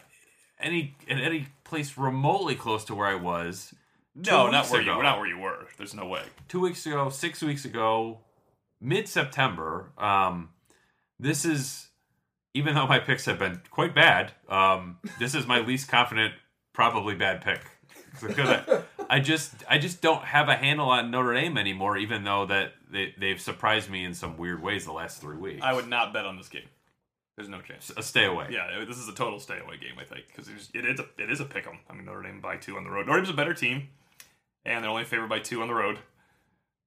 [0.60, 3.74] any in any place remotely close to where I was
[4.14, 5.02] no, not where you ago.
[5.02, 5.66] not where you were.
[5.78, 6.22] There's no way.
[6.48, 8.18] two weeks ago, six weeks ago,
[8.80, 9.90] mid September.
[9.98, 10.50] Um,
[11.18, 11.88] this is
[12.54, 14.32] even though my picks have been quite bad.
[14.48, 16.34] Um, this is my least confident,
[16.72, 17.60] probably bad pick
[18.20, 21.96] because I, I just I just don't have a handle on Notre Dame anymore.
[21.96, 25.62] Even though that they, they've surprised me in some weird ways the last three weeks.
[25.62, 26.68] I would not bet on this game.
[27.36, 27.90] There's no chance.
[27.96, 28.48] a stay away.
[28.50, 31.30] Yeah, this is a total stay away game, I think, because it is a it
[31.30, 31.78] is a pick 'em.
[31.88, 33.06] I mean, Notre Dame by two on the road.
[33.06, 33.88] Notre Dame's a better team,
[34.64, 35.98] and they're only favored by two on the road.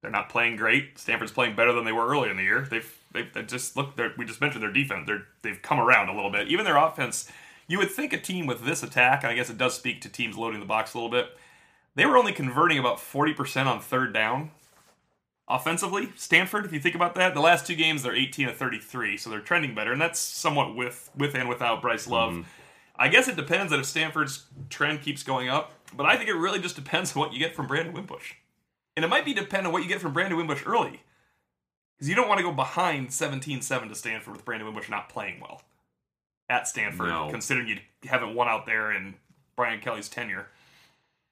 [0.02, 1.00] They're not playing great.
[1.00, 2.68] Stanford's playing better than they were early in the year.
[2.70, 3.98] They've they've, they just look.
[4.18, 5.08] We just mentioned their defense.
[5.08, 6.48] They're they've come around a little bit.
[6.48, 7.32] Even their offense.
[7.68, 10.10] You would think a team with this attack, and I guess it does speak to
[10.10, 11.36] teams loading the box a little bit.
[11.96, 14.52] They were only converting about forty percent on third down
[15.48, 16.10] offensively.
[16.16, 19.30] Stanford, if you think about that, the last two games they're 18 to 33, so
[19.30, 22.34] they're trending better, and that's somewhat with with and without Bryce Love.
[22.34, 22.50] Mm-hmm.
[22.98, 26.34] I guess it depends that if Stanford's trend keeps going up, but I think it
[26.36, 28.34] really just depends on what you get from Brandon Wimbush,
[28.96, 31.02] and it might be dependent on what you get from Brandon Wimbush early,
[31.98, 35.40] because you don't want to go behind 17-7 to Stanford with Brandon Wimbush not playing
[35.42, 35.62] well
[36.50, 37.30] at Stanford, No.
[37.30, 39.16] considering you haven't won out there in
[39.56, 40.48] Brian Kelly's tenure.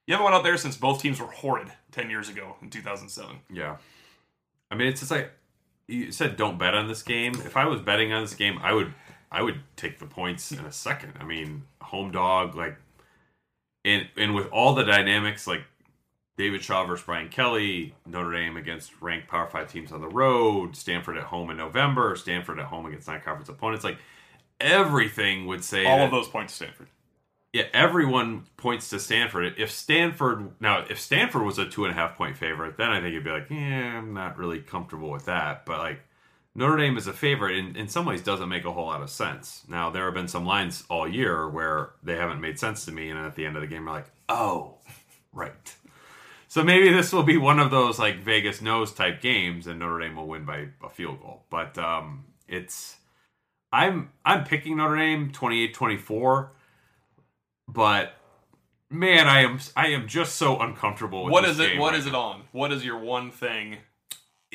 [0.07, 3.37] You haven't won out there since both teams were horrid 10 years ago in 2007.
[3.49, 3.77] Yeah.
[4.71, 5.31] I mean, it's just like
[5.87, 7.33] you said, don't bet on this game.
[7.35, 8.93] If I was betting on this game, I would,
[9.31, 11.13] I would take the points in a second.
[11.19, 12.75] I mean, home dog, like,
[13.85, 15.63] and and with all the dynamics, like
[16.37, 20.75] David Shaw versus Brian Kelly, Notre Dame against ranked Power Five teams on the road,
[20.75, 23.83] Stanford at home in November, Stanford at home against non-conference opponents.
[23.83, 23.97] Like
[24.59, 26.87] everything would say All that- of those points to Stanford.
[27.51, 29.55] yeah, everyone points to Stanford.
[29.57, 33.01] If Stanford now, if Stanford was a two and a half point favorite, then I
[33.01, 35.65] think you'd be like, yeah, I'm not really comfortable with that.
[35.65, 35.99] But like
[36.55, 39.09] Notre Dame is a favorite, in, in some ways, doesn't make a whole lot of
[39.09, 39.63] sense.
[39.67, 43.09] Now there have been some lines all year where they haven't made sense to me,
[43.09, 44.77] and at the end of the game, we're like, oh,
[45.33, 45.75] right.
[46.47, 49.99] So maybe this will be one of those like Vegas knows type games, and Notre
[49.99, 51.45] Dame will win by a field goal.
[51.49, 52.97] But um, it's
[53.71, 56.49] I'm I'm picking Notre Dame 28-24
[57.67, 58.13] but
[58.89, 61.67] man, I am I am just so uncomfortable with What this is it?
[61.69, 62.43] game What right is it on?
[62.51, 63.77] What is your one thing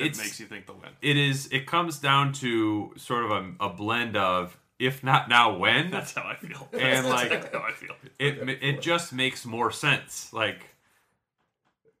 [0.01, 0.89] It's- makes you think they'll win?
[1.01, 1.47] It is.
[1.51, 5.91] It comes down to sort of a, a blend of if not now when.
[5.91, 6.67] That's how I feel.
[6.73, 7.95] And, like- how I feel.
[8.17, 10.31] It it just makes more sense.
[10.33, 10.65] Like,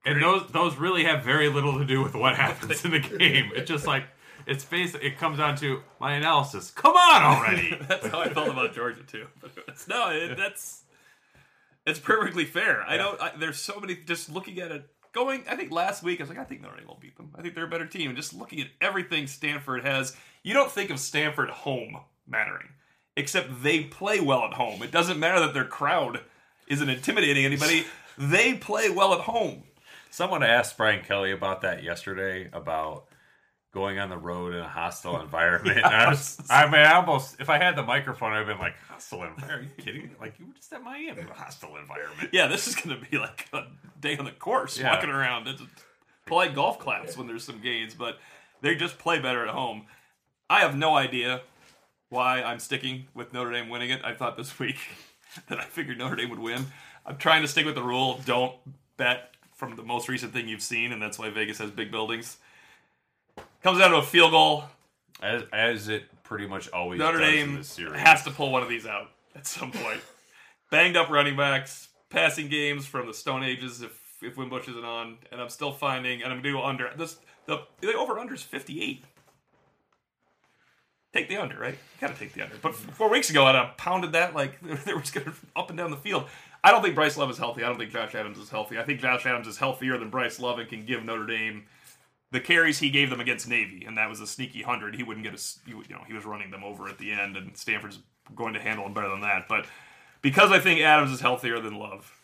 [0.05, 3.51] and those those really have very little to do with what happens in the game.
[3.55, 4.05] It just like
[4.47, 6.71] it's basically it comes down to my analysis.
[6.71, 7.77] Come on already.
[7.87, 9.27] That's how I felt about Georgia too.
[9.67, 10.83] It's, no, it, that's
[11.85, 12.81] it's perfectly fair.
[12.83, 13.21] I don't.
[13.21, 13.95] I, there's so many.
[13.95, 14.87] Just looking at it,
[15.19, 15.43] going.
[15.49, 17.31] I think last week I was like, I think Notre Dame will beat them.
[17.37, 18.09] I think they're a better team.
[18.09, 22.69] And just looking at everything Stanford has, you don't think of Stanford home mattering,
[23.15, 24.81] except they play well at home.
[24.81, 26.21] It doesn't matter that their crowd
[26.67, 27.85] isn't intimidating anybody.
[28.21, 29.63] They play well at home.
[30.09, 33.05] Someone asked Brian Kelly about that yesterday about
[33.71, 35.77] going on the road in a hostile environment.
[35.77, 38.75] And I, was, I mean, I almost, if I had the microphone, I'd been like,
[38.87, 39.51] hostile environment?
[39.51, 40.15] Are you kidding?
[40.19, 42.29] Like, you were just at Miami, a hostile environment.
[42.33, 43.65] Yeah, this is going to be like a
[43.99, 44.91] day on the course, Yeah.
[44.91, 45.47] walking around.
[45.47, 45.61] It's
[46.25, 48.17] polite golf claps when there's some gains, but
[48.61, 49.85] they just play better at home.
[50.49, 51.41] I have no idea
[52.09, 54.01] why I'm sticking with Notre Dame winning it.
[54.03, 54.77] I thought this week
[55.47, 56.65] that I figured Notre Dame would win.
[57.05, 58.55] I'm trying to stick with the rule: don't
[58.97, 62.37] bet from the most recent thing you've seen, and that's why Vegas has big buildings.
[63.63, 64.63] Comes down to a field goal.
[65.21, 67.99] As, as it pretty much always Notre does in Dame this series.
[67.99, 69.99] has to pull one of these out at some point.
[70.71, 75.17] Banged up running backs, passing games from the Stone Ages if if Wimbush isn't on,
[75.31, 77.17] and I'm still finding, and I'm gonna do under this.
[77.47, 79.03] The the over under is 58.
[81.11, 81.73] Take the under, right?
[81.73, 82.55] You gotta take the under.
[82.61, 85.89] But four weeks ago, I'd have pounded that like there was gonna up and down
[85.91, 86.25] the field.
[86.63, 87.63] I don't think Bryce Love is healthy.
[87.63, 88.77] I don't think Josh Adams is healthy.
[88.77, 91.65] I think Josh Adams is healthier than Bryce Love and can give Notre Dame
[92.31, 94.95] the carries he gave them against Navy, and that was a sneaky hundred.
[94.95, 97.55] He wouldn't get a, you know, he was running them over at the end, and
[97.57, 97.99] Stanford's
[98.35, 99.47] going to handle him better than that.
[99.47, 99.65] But
[100.21, 102.19] because I think Adams is healthier than Love,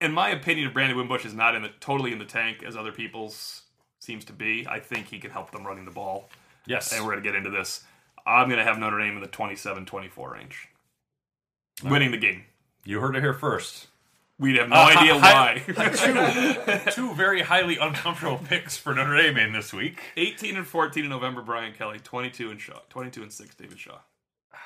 [0.00, 2.92] in my opinion, Brandon Wimbush is not in the totally in the tank as other
[2.92, 3.62] people's
[4.00, 4.66] seems to be.
[4.68, 6.30] I think he can help them running the ball,
[6.66, 6.92] yes.
[6.92, 7.84] and we're going to get into this.
[8.26, 10.68] I'm going to have Notre Dame in the 27-24 range,
[11.84, 12.44] winning the game.
[12.84, 13.88] You heard it here first.
[14.40, 16.82] We have no Uh, idea hi- why.
[16.92, 20.00] Two very highly uncomfortable picks for Notre Dame in this week.
[20.16, 21.98] 18 and 14 in November, Brian Kelly.
[22.02, 22.80] 22 and Shaw.
[22.88, 23.98] 22 and 6, David Shaw.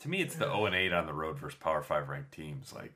[0.00, 2.72] To me, it's the 0 and 8 on the road versus Power 5 ranked teams.
[2.72, 2.92] Like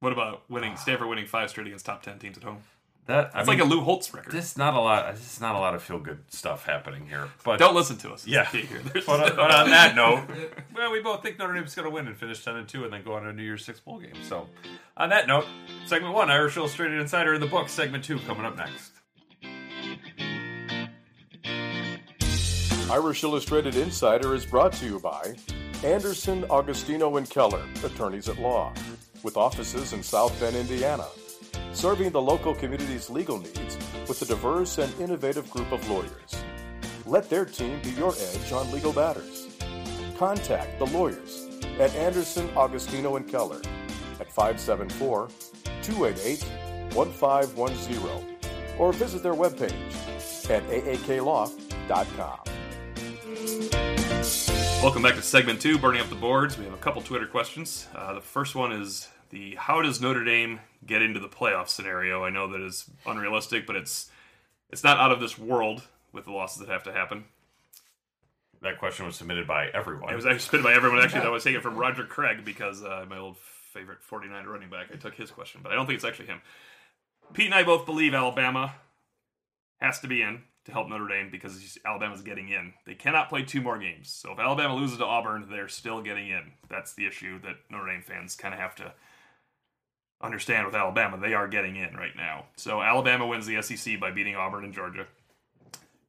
[0.00, 2.58] What about winning Stanford winning five straight against top 10 teams at home?
[3.06, 3.32] That.
[3.32, 4.32] That's like a Lou Holtz record.
[4.32, 5.04] There's not a lot.
[5.06, 7.28] There's not a lot of feel good stuff happening here.
[7.44, 8.26] But Don't listen to us.
[8.26, 8.50] Yeah.
[8.50, 8.80] the key here.
[8.92, 10.24] There's But, on- no- but on that note,
[10.74, 12.92] well, we both think Notre Dame's going to win and finish 10 and 2 and
[12.92, 14.14] then go on to a New Year's Six bowl game.
[14.24, 14.48] So,
[14.96, 15.46] on that note,
[15.86, 17.68] segment one, Irish Illustrated Insider in the book.
[17.68, 18.92] Segment two coming up next.
[22.90, 25.34] Irish Illustrated Insider is brought to you by
[25.84, 28.72] Anderson, Agostino, and Keller, attorneys at law,
[29.22, 31.04] with offices in South Bend, Indiana,
[31.76, 33.76] serving the local community's legal needs
[34.08, 36.42] with a diverse and innovative group of lawyers.
[37.04, 39.48] Let their team be your edge on legal matters.
[40.16, 41.46] Contact the lawyers
[41.78, 43.60] at Anderson, Agostino, and Keller
[44.18, 45.28] at 574
[45.82, 46.42] 288
[46.94, 52.38] 1510 or visit their webpage at aaklaw.com.
[54.82, 56.56] Welcome back to segment two, burning up the boards.
[56.56, 57.86] We have a couple Twitter questions.
[57.94, 62.24] Uh, the first one is the how does Notre Dame get into the playoff scenario?
[62.24, 64.10] I know that is unrealistic, but it's
[64.70, 67.24] it's not out of this world with the losses that have to happen.
[68.62, 70.12] That question was submitted by everyone.
[70.12, 71.00] It was actually submitted by everyone.
[71.00, 73.36] Actually, that was taken from Roger Craig because uh, my old
[73.72, 74.86] favorite 49 running back.
[74.92, 76.40] I took his question, but I don't think it's actually him.
[77.34, 78.74] Pete and I both believe Alabama
[79.80, 82.72] has to be in to help Notre Dame because he's- Alabama's getting in.
[82.86, 84.10] They cannot play two more games.
[84.10, 86.52] So if Alabama loses to Auburn, they're still getting in.
[86.68, 88.92] That's the issue that Notre Dame fans kind of have to
[90.20, 91.18] understand with Alabama.
[91.18, 92.46] They are getting in right now.
[92.56, 95.06] So Alabama wins the SEC by beating Auburn and Georgia.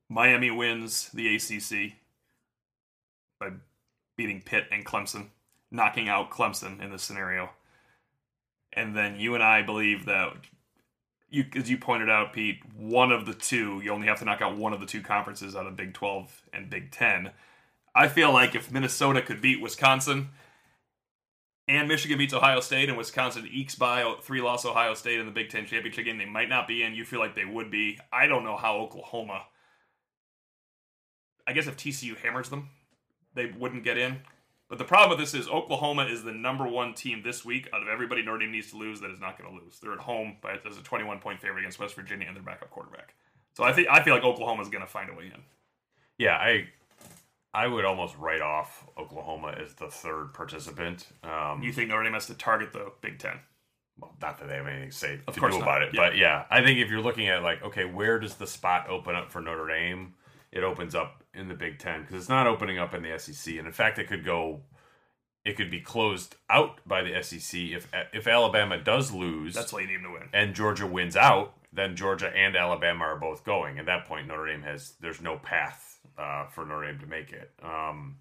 [0.09, 1.93] Miami wins the ACC
[3.39, 3.49] by
[4.15, 5.27] beating Pitt and Clemson,
[5.69, 7.49] knocking out Clemson in this scenario.
[8.73, 10.33] And then you and I believe that
[11.29, 14.41] you as you pointed out, Pete, one of the two, you only have to knock
[14.41, 17.31] out one of the two conferences out of Big 12 and Big 10.
[17.93, 20.29] I feel like if Minnesota could beat Wisconsin
[21.67, 25.31] and Michigan beats Ohio State and Wisconsin ekes by three loss Ohio State in the
[25.31, 26.95] Big 10 championship game, they might not be in.
[26.95, 27.99] You feel like they would be.
[28.11, 29.43] I don't know how Oklahoma.
[31.45, 32.69] I guess if TCU hammers them,
[33.33, 34.21] they wouldn't get in.
[34.69, 37.81] But the problem with this is Oklahoma is the number one team this week out
[37.81, 39.79] of everybody Notre Dame needs to lose that is not going to lose.
[39.79, 42.69] They're at home but as a 21 point favorite against West Virginia and their backup
[42.69, 43.13] quarterback.
[43.53, 45.41] So I think I feel like Oklahoma is going to find a way in.
[46.17, 46.67] Yeah, I
[47.57, 51.07] I would almost write off Oklahoma as the third participant.
[51.23, 53.39] Um, You think Notre Dame has to target the Big Ten?
[53.99, 56.01] well, not that they have anything to say Of to do not, about it, yeah.
[56.01, 59.15] but yeah, I think if you're looking at like, okay, where does the spot open
[59.15, 60.13] up for Notre Dame?
[60.51, 63.55] It opens up in the Big Ten because it's not opening up in the SEC,
[63.55, 64.61] and in fact, it could go,
[65.43, 69.55] it could be closed out by the SEC if if Alabama does lose.
[69.55, 70.29] That's why you need to win.
[70.31, 73.79] and Georgia wins out, then Georgia and Alabama are both going.
[73.79, 75.86] At that point, Notre Dame has there's no path
[76.17, 77.51] uh, for Notre Dame to make it.
[77.63, 78.17] Um,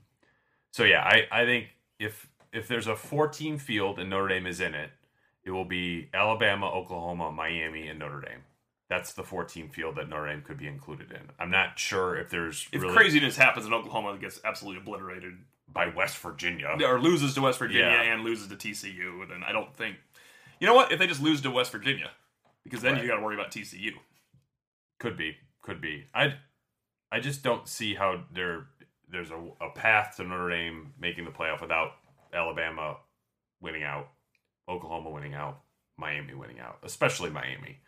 [0.72, 4.61] so yeah, I, I think if if there's a 14 field and Notre Dame is
[4.61, 4.90] in it,
[5.44, 8.40] it will be Alabama, Oklahoma, Miami, and Notre Dame.
[8.88, 11.20] That's the 14 field that Notre Dame could be included in.
[11.40, 15.35] I'm not sure if there's If really craziness happens in Oklahoma that gets absolutely obliterated
[15.72, 16.76] by West Virginia.
[16.85, 18.12] or loses to West Virginia Yeah.
[18.14, 19.96] and loses to TCU, then I don't think.
[20.61, 20.92] You know what?
[20.92, 22.11] If they just lose to West Virginia,
[22.62, 23.02] because then Right.
[23.02, 23.92] you got to worry about TCU.
[24.98, 26.06] Could be, could be.
[26.14, 26.35] I,
[27.11, 28.66] I just don't see how there
[29.09, 31.92] there's a, a path to Notre Dame making the playoff without
[32.35, 32.97] Alabama
[33.61, 34.09] winning out,
[34.69, 35.61] Oklahoma winning out,
[35.97, 37.79] Miami winning out, especially Miami.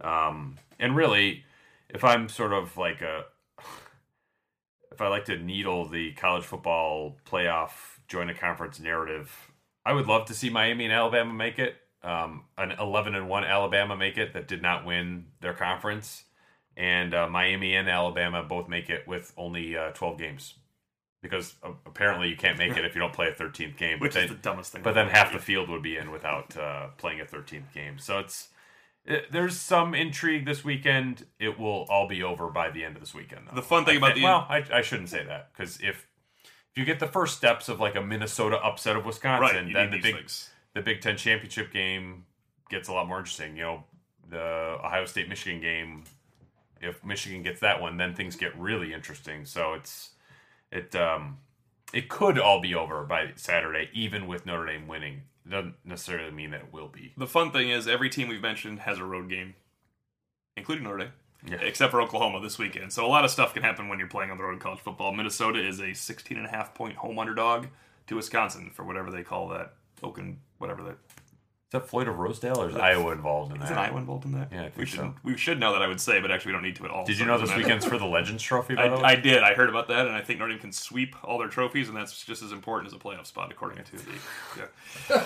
[0.00, 1.44] Um, and really,
[1.88, 3.24] if I'm sort of like a,
[4.92, 9.50] if I like to needle the college football playoff join a conference narrative,
[9.84, 11.76] I would love to see Miami and Alabama make it.
[12.02, 16.22] Um, an 11 and one Alabama make it that did not win their conference
[16.76, 20.54] and uh, Miami and Alabama both make it with only uh, 12 games
[21.22, 23.98] because uh, apparently you can't make it if you don't play a 13th game.
[23.98, 24.82] Which but is then, the dumbest thing.
[24.82, 27.98] but then half the field would be in without uh, playing a 13th game.
[27.98, 28.48] So it's
[29.04, 31.26] it, there's some intrigue this weekend.
[31.38, 33.46] It will all be over by the end of this weekend.
[33.48, 33.56] Though.
[33.56, 36.08] The fun thing I about thi- the- well, I, I shouldn't say that because if
[36.44, 39.90] if you get the first steps of like a Minnesota upset of Wisconsin, right, then
[39.90, 40.50] the big things.
[40.74, 42.26] the Big Ten championship game
[42.68, 43.56] gets a lot more interesting.
[43.56, 43.84] You know,
[44.28, 44.38] the
[44.84, 46.04] Ohio State Michigan game.
[46.80, 49.44] If Michigan gets that one, then things get really interesting.
[49.44, 50.10] So it's
[50.70, 51.38] it um
[51.92, 55.22] it could all be over by Saturday, even with Notre Dame winning.
[55.48, 57.12] Doesn't necessarily mean that it will be.
[57.16, 59.54] The fun thing is every team we've mentioned has a road game,
[60.56, 61.12] including Notre Dame,
[61.48, 61.58] Yeah.
[61.60, 62.92] except for Oklahoma this weekend.
[62.92, 64.80] So a lot of stuff can happen when you're playing on the road in college
[64.80, 65.12] football.
[65.12, 67.66] Minnesota is a 16 and a half point home underdog
[68.08, 69.74] to Wisconsin for whatever they call that.
[70.02, 70.98] Oaken, whatever that.
[71.66, 73.64] Is that Floyd of Rosedale or is Iowa involved in that?
[73.64, 74.52] Is an Iowa involved in that?
[74.52, 75.14] Yeah, we should so.
[75.24, 77.04] we should know that I would say, but actually we don't need to at all.
[77.04, 78.76] Did you know this weekend's for the Legends Trophy?
[78.76, 79.02] By the way?
[79.02, 79.42] I, I did.
[79.42, 81.96] I heard about that, and I think Notre Dame can sweep all their trophies, and
[81.96, 84.12] that's just as important as a playoff spot, according to the.
[85.10, 85.24] Yeah.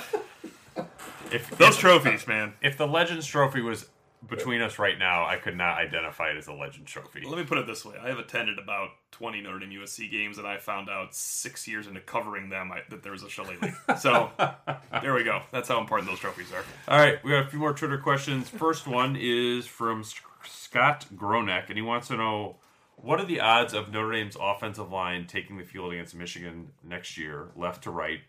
[1.31, 2.55] if, Those if, trophies, man.
[2.63, 3.91] if the Legends Trophy was
[4.29, 7.23] between us right now, I could not identify it as a legend Trophy.
[7.27, 10.39] Let me put it this way: I have attended about twenty Notre Dame USC games,
[10.39, 13.75] and I found out six years into covering them I, that there was a shillelagh.
[13.99, 14.31] So
[15.03, 15.43] there we go.
[15.53, 16.65] That's how important those trophies are.
[16.89, 18.49] All right, we got a few more Twitter questions.
[18.49, 20.05] First one is from
[20.45, 22.57] Scott Groneck, and he wants to know
[22.97, 27.17] what are the odds of Notre Dame's offensive line taking the field against Michigan next
[27.17, 28.21] year, left to right?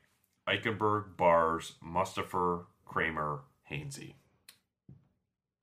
[0.47, 4.15] Eichenberg, Bars, Mustipher, Kraemer, Hainsey.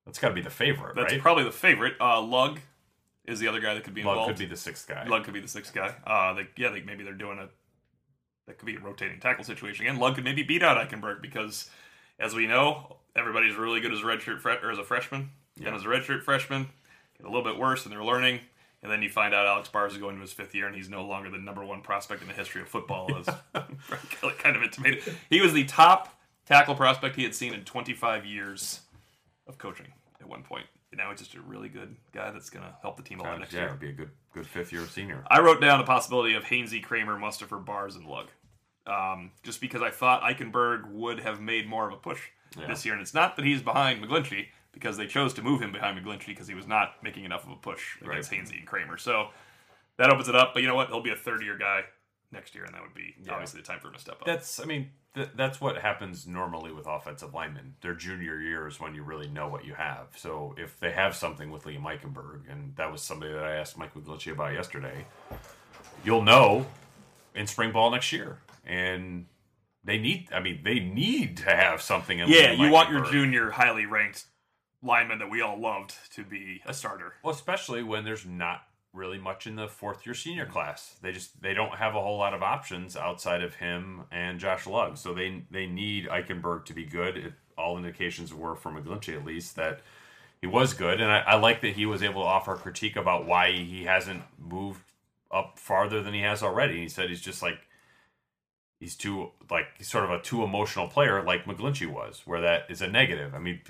[0.09, 1.21] That's got to be the favorite, That's right?
[1.21, 1.93] probably the favorite.
[2.01, 2.61] Uh, Lugg
[3.27, 4.31] is the other guy that could be Lugg involved.
[4.31, 5.07] could be the sixth guy.
[5.07, 5.95] Lugg could be the sixth guy.
[6.07, 7.51] Uh, they, yeah, they, maybe they're doing a
[8.47, 10.01] that could be a rotating tackle situation again.
[10.01, 11.69] Lugg could maybe beat out Eichenberg because,
[12.19, 15.29] as we know, everybody's really good as a redshirt fre- or as a freshman.
[15.61, 15.67] Yeah.
[15.69, 16.69] And as a redshirt freshman,
[17.19, 18.41] get a little bit worse, and they're learning.
[18.83, 20.89] And then you find out Alex Bars is going to his fifth year, and he's
[20.89, 23.15] no longer the number one prospect in the history of football.
[23.15, 23.27] As
[24.39, 28.81] kind of intimated, he was the top tackle prospect he had seen in 25 years
[29.49, 29.87] of coaching
[30.21, 30.67] at one point.
[30.93, 33.23] And now he's just a really good guy that's going to help the team a
[33.25, 33.75] lot next yeah, year.
[33.79, 35.25] be a good good fifth year senior.
[35.31, 38.29] I wrote down the possibility of Hainsey, Kraemer, Mustipher, Bars, and Lugg.
[38.87, 42.21] Um, just because I thought Eichenberg would have made more of a push
[42.59, 42.67] Yeah.
[42.69, 42.95] this year.
[42.95, 46.27] And it's not that he's behind McGlinchey, because they chose to move him behind McGlinchey
[46.29, 48.41] because he was not making enough of a push against Right.
[48.41, 48.99] Hainsey and Kraemer.
[48.99, 49.29] So
[49.99, 50.55] that opens it up.
[50.55, 50.89] But you know what?
[50.89, 51.83] He'll be a third year guy
[52.33, 53.33] next year, and that would be Yeah.
[53.33, 54.25] obviously the time for him to step up.
[54.25, 57.75] That's, I mean, th- that's what happens normally with offensive linemen.
[57.81, 60.09] Their junior year is when you really know what you have.
[60.17, 63.79] So if they have something with Liam Eichenberg, and that was somebody that I asked
[63.79, 65.07] Mike McGlinchey about yesterday,
[66.05, 66.67] you'll know
[67.35, 68.39] in spring ball next year.
[68.65, 69.27] And
[69.85, 73.05] they need, I mean, they need to have something in yeah, Liam you want your
[73.07, 74.25] junior highly ranked
[74.83, 77.15] lineman that we all loved to be a starter.
[77.23, 78.63] Well, especially when there's not
[78.99, 80.53] really much in the fourth year senior mm-hmm.
[80.53, 80.97] class.
[81.01, 84.67] They just they don't have a whole lot of options outside of him and Josh
[84.67, 84.99] Lugg.
[84.99, 87.17] So they they need Eichenberg to be good.
[87.17, 89.81] It, all indications were from McGlinchey at least that
[90.41, 93.27] he was good, and I, I like that he was able to offer critique about
[93.27, 94.83] why he hasn't moved
[95.33, 96.81] up farther than he has already.
[96.81, 97.59] He said he's just like
[98.79, 102.67] he's too like he's sort of a too emotional player like McGlinchey was, where that
[102.69, 103.35] is a negative.
[103.35, 103.61] I mean,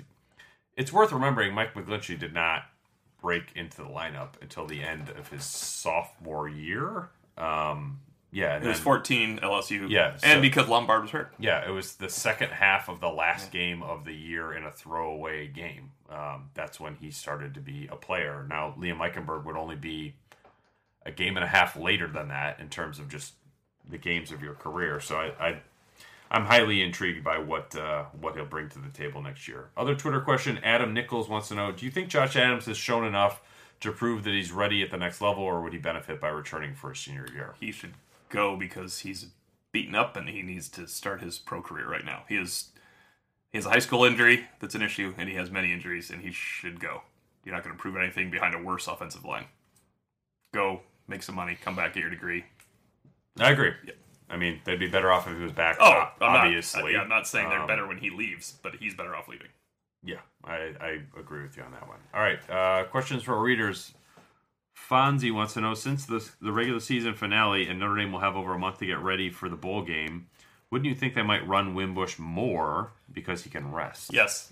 [0.75, 2.63] it's worth remembering Mike McGlinchey did not
[3.21, 7.09] break into the lineup until the end of his sophomore year.
[7.37, 7.99] Um,
[8.31, 9.89] yeah, and It was 14 LSU.
[9.89, 11.33] Yeah, so- and because Lombard was hurt.
[11.39, 14.71] yeah, it was the second half of the last game of the year in a
[14.71, 15.91] throwaway game.
[16.09, 18.45] Um, that's when he started to be a player.
[18.47, 20.15] Now, Liam Eichenberg would only be
[21.05, 23.33] a game and a half later than that in terms of just
[23.87, 24.99] the games of your career.
[24.99, 25.61] So I, I
[26.31, 29.69] I'm highly intrigued by what uh, what he'll bring to the table next year.
[29.75, 33.03] Other Twitter question: Adam Nichols wants to know: Do you think Josh Adams has shown
[33.05, 33.41] enough
[33.81, 36.75] to prove that he's ready at the next level, or would he benefit by returning
[36.75, 37.55] for his senior year?
[37.59, 37.93] He should
[38.29, 39.27] go because he's
[39.71, 42.23] beaten up and he needs to start his pro career right now.
[42.27, 42.69] He is
[43.51, 46.21] he has a high school injury that's an issue, and he has many injuries, and
[46.21, 47.01] he should go.
[47.43, 49.45] You're not going to prove anything behind a worse offensive line.
[50.53, 52.45] Go make some money, come back, get your degree.
[53.39, 53.71] I agree.
[54.29, 55.77] I mean, they'd be better off if he was back.
[55.79, 56.93] Oh, I'm obviously.
[56.93, 59.47] Not, I'm not saying they're Um, better when he leaves, but he's better off leaving.
[60.03, 61.99] Yeah, I, I agree with you on that one.
[62.13, 63.93] All right, uh, questions for our readers.
[64.89, 68.35] Fonzie wants to know since the the regular season finale and Notre Dame will have
[68.35, 70.27] over a month to get ready for the bowl game,
[70.71, 74.11] wouldn't you think they might run Wimbush more because he can rest?
[74.13, 74.51] Yes.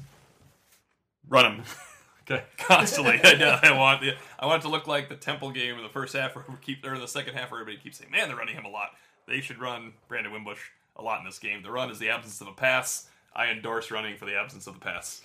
[1.30, 1.64] Run him.
[2.30, 2.44] okay.
[2.58, 3.20] Constantly.
[3.24, 3.58] I know.
[3.62, 4.04] I want
[4.40, 6.56] I want it to look like the Temple game in the first half, where we
[6.62, 8.70] keep or in the second half, where everybody keeps saying, "Man, they're running him a
[8.70, 8.92] lot."
[9.28, 10.60] They should run Brandon Wimbush
[10.96, 11.62] a lot in this game.
[11.64, 13.08] The run is the absence of a pass.
[13.36, 15.22] I endorse running for the absence of the pass.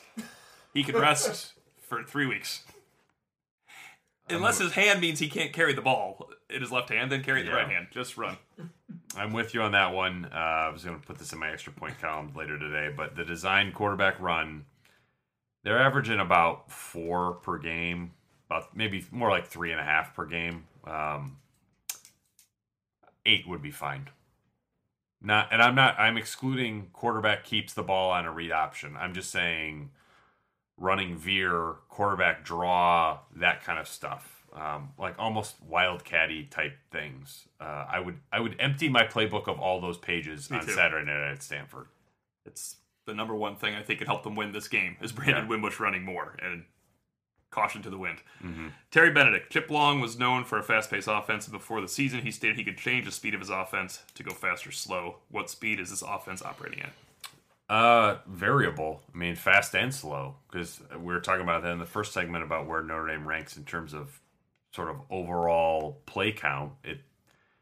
[0.74, 2.62] He can rest for three weeks.
[4.28, 7.40] Unless his hand means he can't carry the ball in his left hand, then carry
[7.40, 7.62] it in the Yeah.
[7.64, 7.88] right hand.
[7.90, 8.36] Just run.
[9.16, 10.26] I'm with you on that one.
[10.32, 13.14] Uh, I was going to put this in my extra point column later today, but
[13.14, 14.64] the design quarterback run,
[15.64, 18.12] they're averaging about four per game,
[18.48, 20.64] about maybe more like three and a half per game.
[20.86, 21.36] Um,
[23.26, 24.08] eight would be fine.
[25.20, 25.98] Not, and I'm not.
[26.00, 28.96] I'm excluding quarterback keeps the ball on a read option.
[28.96, 29.90] I'm just saying
[30.78, 37.46] running veer, quarterback draw, that kind of stuff, um, like almost wildcatty type things.
[37.60, 40.72] Uh, I would I would empty my playbook of all those pages Me on too.
[40.72, 41.86] Saturday night at Stanford.
[42.44, 45.44] It's the number one thing I think can help them win this game is Brandon
[45.44, 45.48] Yeah.
[45.50, 46.64] Wimbush running more and
[47.52, 48.18] caution to the wind.
[48.42, 48.68] Mm-hmm.
[48.90, 49.52] Terry Benedict.
[49.52, 52.64] Chip Long was known for a fast-paced offense, and before the season, he stated he
[52.64, 55.18] could change the speed of his offense to go fast or slow.
[55.30, 56.92] What speed is this offense operating at?
[57.68, 59.02] Uh, variable.
[59.14, 60.34] I mean, fast and slow.
[60.50, 63.56] Because we were talking about that in the first segment about where Notre Dame ranks
[63.56, 64.20] in terms of
[64.72, 66.72] sort of overall play count.
[66.82, 67.00] It,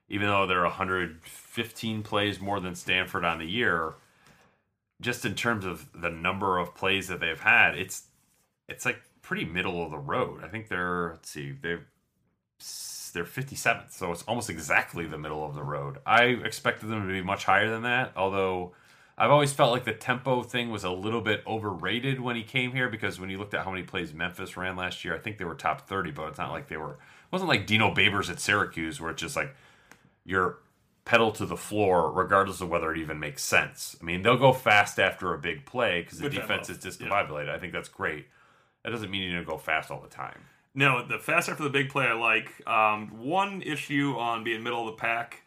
[0.09, 3.95] even though they're 115 plays more than Stanford on the year,
[5.01, 8.05] just in terms of the number of plays that they've had, it's
[8.68, 10.42] it's like pretty middle of the road.
[10.42, 11.86] I think they're let's see, they're
[13.14, 15.98] they're 57th, so it's almost exactly the middle of the road.
[16.04, 18.72] I expected them to be much higher than that, although
[19.16, 22.72] I've always felt like the tempo thing was a little bit overrated when he came
[22.72, 25.38] here because when you looked at how many plays Memphis ran last year, I think
[25.38, 26.94] they were top 30, but it's not like they were.
[26.94, 29.54] It wasn't like Dino Babers at Syracuse where it's just like
[30.24, 30.58] you're
[31.04, 33.94] pedal to the floor regardless of whether it even makes sense.
[34.00, 36.90] I mean, they'll go fast after a big play because the defense is Yeah.
[37.06, 37.48] discombobulated.
[37.48, 38.26] I think that's great.
[38.84, 40.40] That doesn't mean you need to go fast all the time.
[40.74, 42.66] No, the fast after the big play I like.
[42.66, 45.42] Um, one issue on being middle of the pack,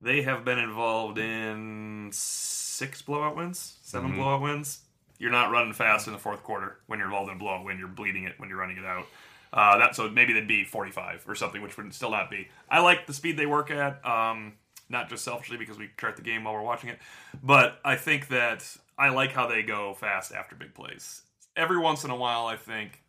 [0.00, 4.80] they have been involved in six blowout wins, 7 blowout wins.
[5.18, 7.78] You're not running fast in the fourth quarter when you're involved in a blowout win.
[7.78, 9.06] You're bleeding it when you're running it out.
[9.52, 12.48] Uh, that so maybe they'd be 45 or something, which would still not be.
[12.70, 14.04] I like the speed they work at.
[14.06, 14.54] Um,
[14.88, 16.98] not just selfishly because we chart the game while we're watching it,
[17.42, 18.64] but I think that
[18.96, 21.22] I like how they go fast after big plays.
[21.60, 23.02] Every once in a while, I think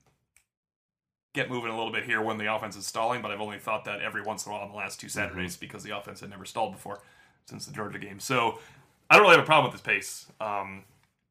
[1.33, 3.85] get moving a little bit here when the offense is stalling, but I've only thought
[3.85, 6.29] that every once in a while in the last two Saturdays because the offense had
[6.29, 6.99] never stalled before
[7.45, 8.19] since the Georgia game.
[8.19, 8.59] So
[9.09, 10.25] I don't really have a problem with this pace.
[10.41, 10.83] Um,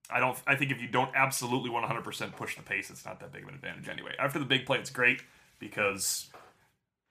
[0.09, 0.37] I don't.
[0.47, 3.49] I think if you don't absolutely 100% push the pace, it's not that big of
[3.51, 4.13] an advantage anyway.
[4.19, 5.23] After the big play, it's great
[5.59, 6.31] because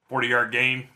[0.08, 0.88] 40 yard gain,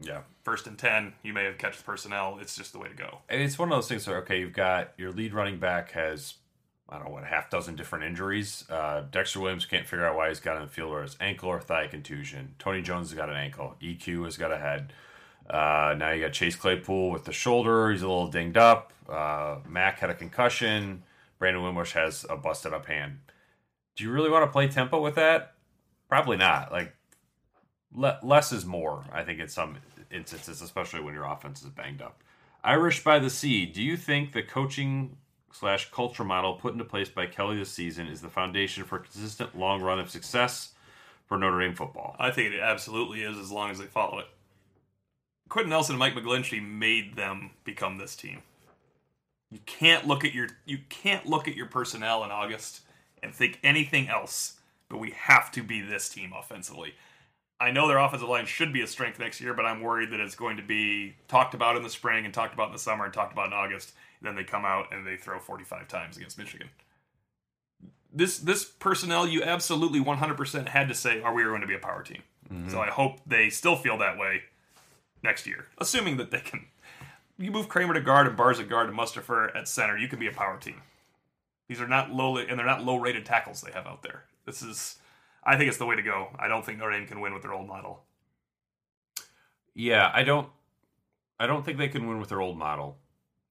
[0.00, 0.22] Yeah.
[0.42, 2.38] first and 10, you may have catched personnel.
[2.40, 3.18] It's just the way to go.
[3.28, 6.34] And it's one of those things where okay, you've got your lead running back has
[6.88, 8.64] I don't know what half dozen different injuries.
[8.70, 11.60] Uh, Dexter Williams can't figure out why he's got the field or his ankle or
[11.60, 12.54] thigh contusion.
[12.58, 13.74] Tony Jones has got an ankle.
[13.82, 14.92] EQ has got a head.
[15.50, 17.90] Uh, now you got Chase Claypool with the shoulder.
[17.90, 18.92] He's a little dinged up.
[19.08, 21.02] Uh, Mack had a concussion.
[21.38, 23.18] Brandon Wimbush has a busted up hand.
[23.96, 25.54] do you really want to play tempo with that?
[26.08, 26.72] Probably not.
[26.72, 26.94] Like
[27.92, 29.04] le- less is more.
[29.12, 29.78] I think in some
[30.10, 32.22] instances, especially when your offense is banged up.
[32.64, 33.66] Irish by the Sea.
[33.66, 35.16] Do you think the coaching
[35.52, 39.00] slash culture model put into place by Kelly this season is the foundation for a
[39.00, 40.72] consistent long run of success
[41.26, 42.16] for Notre Dame football?
[42.18, 44.26] I think it absolutely is as long as they follow it.
[45.48, 48.42] Quenton Nelson and Mike McGlinchey made them become this team.
[49.50, 52.80] You can't look at your you can't look at your personnel in August
[53.22, 56.94] and think anything else, but we have to be this team offensively.
[57.58, 60.20] I know their offensive line should be a strength next year, but I'm worried that
[60.20, 63.04] it's going to be talked about in the spring and talked about in the summer
[63.04, 63.92] and talked about in August.
[64.26, 66.68] And then they come out and they throw 45 times against Michigan.
[68.12, 71.78] This this personnel, you absolutely 100% had to say, are we going to be a
[71.78, 72.22] power team?
[72.52, 72.70] Mm-hmm.
[72.70, 74.42] So I hope they still feel that way
[75.22, 76.66] next year, assuming that they can.
[77.38, 80.18] You move Kraemer to guard and Bars at guard and Mustipher at center, you can
[80.18, 80.80] be a power team.
[81.68, 84.24] These are not low, and they're not low rated tackles they have out there.
[84.46, 84.96] This is,
[85.44, 86.28] I think it's the way to go.
[86.38, 88.04] I don't think Notre Dame can win with their old model.
[89.74, 90.48] Yeah, I don't.
[91.38, 92.96] I don't think they can win with their old model.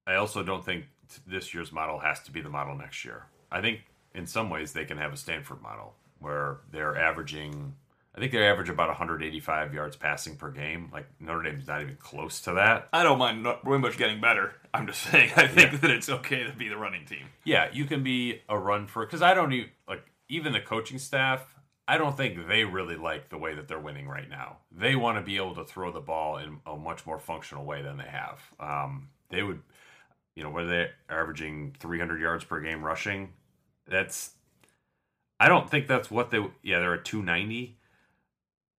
[0.08, 3.26] I also don't think t- this year's model has to be the model next year.
[3.52, 3.82] I think
[4.14, 7.76] in some ways they can have a Stanford model where they're averaging.
[8.16, 10.90] I think they average about 185 yards passing per game.
[10.94, 12.88] Like Notre Dame's not even close to that.
[12.94, 14.54] I don't mind Wimbush getting better.
[14.74, 17.26] I'm just saying, I think that it's okay to be the running team.
[17.44, 21.00] Yeah, you can be a run for because I don't even like even the coaching
[21.00, 21.56] staff.
[21.88, 24.58] I don't think they really like the way that they're winning right now.
[24.72, 27.84] They want to be able to throw the ball in a much more functional way
[27.84, 28.42] than they have.
[28.60, 29.62] Um, they would,
[30.36, 33.34] you know, where they're averaging 300 yards per game rushing.
[33.88, 34.32] That's,
[35.40, 36.40] I don't think that's what they.
[36.62, 37.78] Yeah, they're at 290.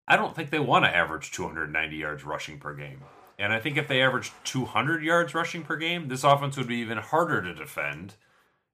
[0.08, 3.02] I don't think they want to average 290 yards rushing per game.
[3.38, 6.78] And I think if they averaged 200 yards rushing per game, this offense would be
[6.78, 8.14] even harder to defend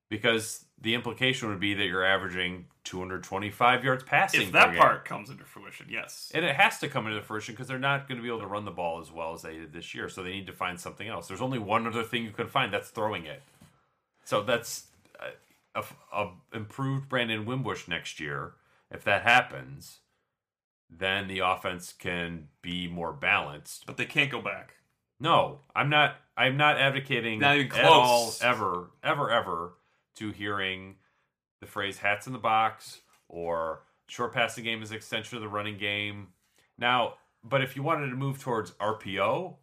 [0.10, 4.42] because the implication would be that you're averaging 225 yards passing.
[4.42, 6.32] If that part comes into fruition, yes.
[6.34, 8.48] And it has to come into fruition because they're not going to be able to
[8.48, 10.10] run the ball as well as they did this year.
[10.10, 11.28] So they need to find something else.
[11.28, 13.44] There's only one other thing you can find that's throwing it.
[14.26, 14.88] So that's
[15.76, 18.54] a, a, a improved Brandon Wimbush next year.
[18.90, 20.00] If that happens,
[20.90, 23.86] then the offense can be more balanced.
[23.86, 24.76] But they can't go back.
[25.20, 26.16] No, I'm not.
[26.36, 29.74] I'm not advocating Not even at all, ever, ever, ever,
[30.16, 30.96] to hearing
[31.60, 35.50] the phrase "hats in the box" or "short passing game is an extension of the
[35.50, 36.30] running game."
[36.78, 39.56] Now, but if you wanted to move towards RPO,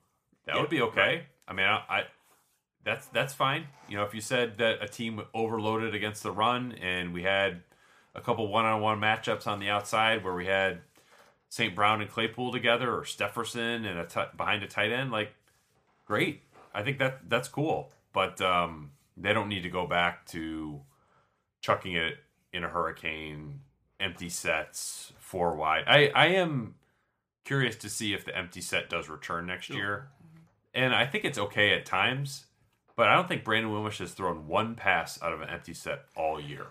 [0.46, 1.01] that Yeah, would be okay.
[1.01, 1.22] right.
[1.46, 2.05] I mean, I, I
[2.84, 3.66] that's that's fine.
[3.88, 7.62] You know, if you said that a team overloaded against the run and we had
[8.14, 10.80] a couple one-on-one matchups on the outside where we had
[11.51, 11.74] St.
[11.74, 15.32] Brown and Claypool together, or Stepherson and a t- behind a tight end, like
[16.05, 16.42] great.
[16.74, 18.90] I think that that's cool, but um,
[19.21, 20.81] they don't need to go back to
[21.61, 22.19] chucking it
[22.53, 23.61] in a hurricane,
[24.01, 25.85] empty sets, four wide.
[25.87, 26.75] I I am
[27.45, 30.09] curious to see if the empty set does return next year,
[30.75, 32.47] and I think it's okay at times,
[32.97, 36.05] but I don't think Brandon Wimbush has thrown one pass out of an empty set
[36.16, 36.66] all year.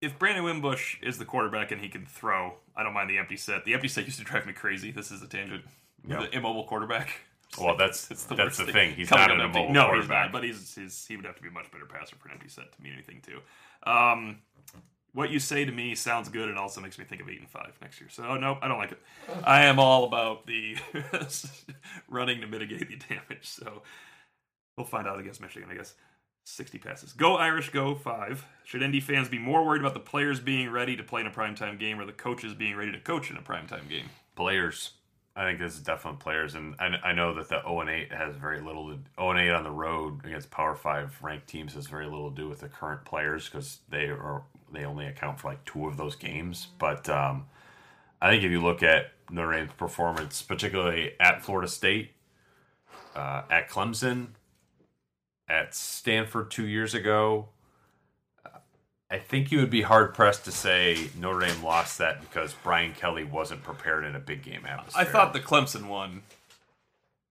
[0.00, 3.36] If Brandon Wimbush is the quarterback and he can throw, I don't mind the empty
[3.36, 3.64] set.
[3.64, 4.92] The empty set used to drive me crazy.
[4.92, 5.64] This is a tangent.
[6.06, 6.20] Yeah.
[6.20, 7.22] The immobile quarterback.
[7.60, 8.94] Well, that's It's that's the thing.
[8.94, 9.58] He's Coming not an empty.
[9.60, 10.24] immobile No, he's quarterback.
[10.26, 10.32] not.
[10.32, 12.48] But he's, he's he would have to be a much better passer for an empty
[12.48, 13.40] set to mean anything too.
[13.90, 14.38] Um,
[15.14, 17.48] what you say to me sounds good, and also makes me think of eight and
[17.48, 18.10] five next year.
[18.10, 19.00] So oh, no, I don't like it.
[19.44, 20.76] I am all about the
[22.08, 23.48] running to mitigate the damage.
[23.48, 23.82] So
[24.76, 25.94] we'll find out against Michigan, I guess.
[26.44, 27.12] 60 passes.
[27.12, 28.44] Go Irish, go five.
[28.64, 31.30] Should ND fans be more worried about the players being ready to play in a
[31.30, 34.08] primetime game or the coaches being ready to coach in a primetime game?
[34.34, 34.92] players.
[35.38, 38.12] I think this is definitely players, and I, I know that the 0 and 8
[38.12, 38.88] has very little.
[38.88, 42.30] To, 0 and 8 on the road against Power Five ranked teams has very little
[42.30, 45.86] to do with the current players because they are they only account for like two
[45.86, 46.66] of those games.
[46.80, 47.46] But um,
[48.20, 52.10] I think if you look at Notre Dame's performance, particularly at Florida State,
[53.14, 54.30] uh, at Clemson,
[55.48, 57.50] at Stanford two years ago,
[59.10, 62.92] I think you would be hard pressed to say Notre Dame lost that because Brian
[62.92, 65.00] Kelly wasn't prepared in a big game atmosphere.
[65.00, 66.22] I thought the Clemson one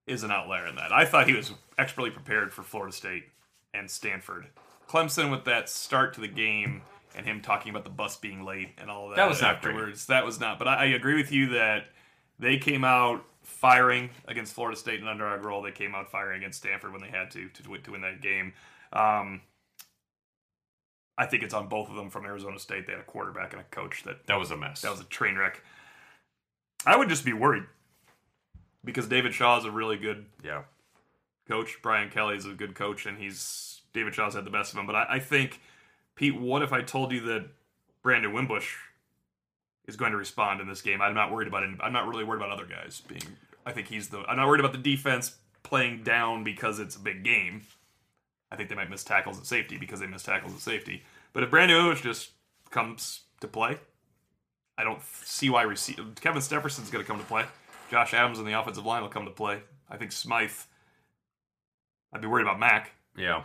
[0.06, 0.92] is an outlier in that.
[0.92, 3.24] I thought he was expertly prepared for Florida State
[3.72, 4.46] and Stanford.
[4.88, 6.82] Clemson with that start to the game
[7.14, 9.16] and him talking about the bus being late and all that.
[9.16, 9.74] That was not great.
[9.74, 10.06] afterwards.
[10.06, 10.58] That was not.
[10.58, 11.86] But I, I agree with you that
[12.38, 15.62] they came out firing against Florida State and under our role.
[15.62, 18.20] They came out firing against Stanford when they had to to, win- to win that
[18.20, 18.52] game.
[18.92, 19.42] Um,
[21.18, 22.86] I think it's on both of them from Arizona State.
[22.86, 24.82] They had a quarterback and a coach that that was a mess.
[24.82, 25.62] that was a train wreck.
[26.86, 27.64] I would just be worried
[28.84, 30.62] because David Shaw is a really good yeah.
[31.48, 31.78] coach.
[31.82, 34.86] Brian Kelly is a good coach, and he's David Shaw's had the best of him.
[34.86, 35.60] But I, I think,
[36.14, 37.48] Pete, what if I told you that
[38.02, 38.76] Brandon Wimbush
[39.88, 41.02] is going to respond in this game.
[41.02, 41.70] I'm not worried about it.
[41.80, 43.36] I'm not really worried about other guys being.
[43.66, 44.18] I think he's the.
[44.28, 47.62] I'm not worried about the defense playing down because it's a big game.
[48.50, 51.02] I think they might miss tackles at safety because they miss tackles at safety.
[51.32, 52.30] But if Brandon Wimbush just
[52.70, 53.78] comes to play,
[54.76, 57.44] I don't see why receive Kevin Stepherson's going to come to play.
[57.90, 59.60] Josh Adams on the offensive line will come to play.
[59.90, 60.50] I think Smythe.
[62.12, 62.92] I'd be worried about Mack.
[63.16, 63.42] Yeah.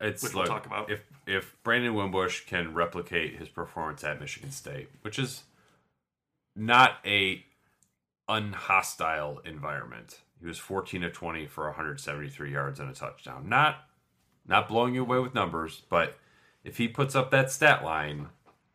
[0.00, 0.90] It's Which we'll look, talk about.
[0.90, 5.44] If if Brandon Wimbush can replicate his performance at Michigan State, which is
[6.54, 7.44] not a
[8.28, 10.20] unhostile environment.
[10.40, 13.48] He was 14 of 20 for 173 yards and a touchdown.
[13.48, 13.85] Not
[14.48, 16.18] not blowing you away with numbers, but
[16.64, 18.28] if he puts up that stat line,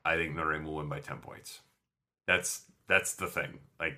[0.05, 1.61] I think Notre Dame will win by 10 points.
[2.27, 3.59] That's that's the thing.
[3.79, 3.97] Like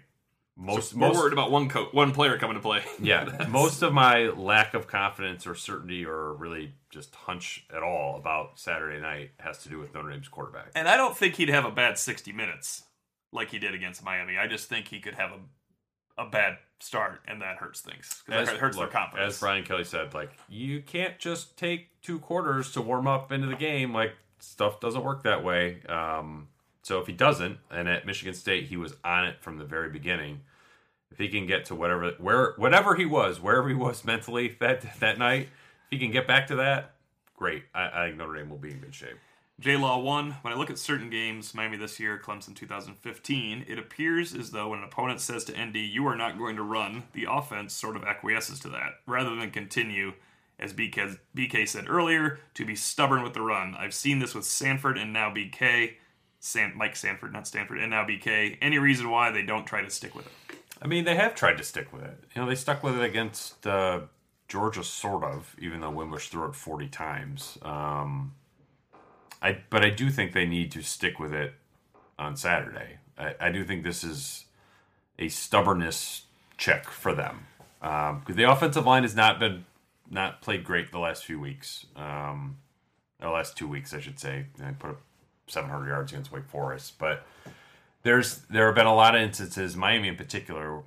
[0.55, 2.83] most More most worried about one coach, one player coming to play.
[3.01, 8.17] yeah, most of my lack of confidence or certainty or really just hunch at all
[8.17, 10.71] about Saturday night has to do with Notre Dame's quarterback.
[10.75, 12.83] And I don't think he'd have a bad 60 minutes
[13.31, 14.37] like he did against Miami.
[14.37, 15.39] I just think he could have a,
[16.17, 18.23] a bad start, and that hurts things.
[18.27, 19.35] that hurts look, their confidence.
[19.35, 23.47] As Brian Kelly said, like you can't just take two quarters to warm up into
[23.47, 23.93] the game.
[23.93, 25.81] Like stuff doesn't work that way.
[25.87, 26.49] Um,
[26.83, 29.89] so if he doesn't, and at Michigan State he was on it from the very
[29.89, 30.41] beginning.
[31.11, 34.99] If he can get to whatever where whatever he was, wherever he was mentally that
[34.99, 36.95] that night, if he can get back to that,
[37.35, 37.63] great.
[37.73, 39.17] I, I think Notre Dame will be in good shape.
[39.59, 40.31] J Law one.
[40.41, 44.69] When I look at certain games, Miami this year, Clemson 2015, it appears as though
[44.69, 47.95] when an opponent says to ND, "You are not going to run," the offense sort
[47.95, 50.13] of acquiesces to that, rather than continue,
[50.59, 53.75] as BK, BK said earlier, to be stubborn with the run.
[53.75, 55.97] I've seen this with Sanford and now BK,
[56.39, 58.57] San, Mike Sanford, not Stanford, and now BK.
[58.61, 60.57] Any reason why they don't try to stick with it?
[60.81, 62.23] I mean, they have tried to stick with it.
[62.35, 64.01] You know, they stuck with it against uh,
[64.49, 67.57] Georgia, sort of, even though Wimbush threw it 40 times.
[67.61, 68.33] Um,
[69.43, 71.53] I, but I do think they need to stick with it
[72.17, 72.97] on Saturday.
[73.17, 74.45] I, I do think this is
[75.19, 76.23] a stubbornness
[76.57, 77.45] check for them
[77.81, 79.65] because the offensive line has not been
[80.09, 81.85] not played great the last few weeks.
[81.95, 82.57] Um,
[83.19, 84.45] the last two weeks, I should say.
[84.57, 85.01] They put up
[85.47, 87.25] 700 yards against Wake Forest, but
[88.03, 90.81] there's there have been a lot of instances, Miami in particular,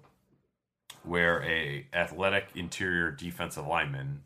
[1.03, 4.23] where a athletic interior defensive lineman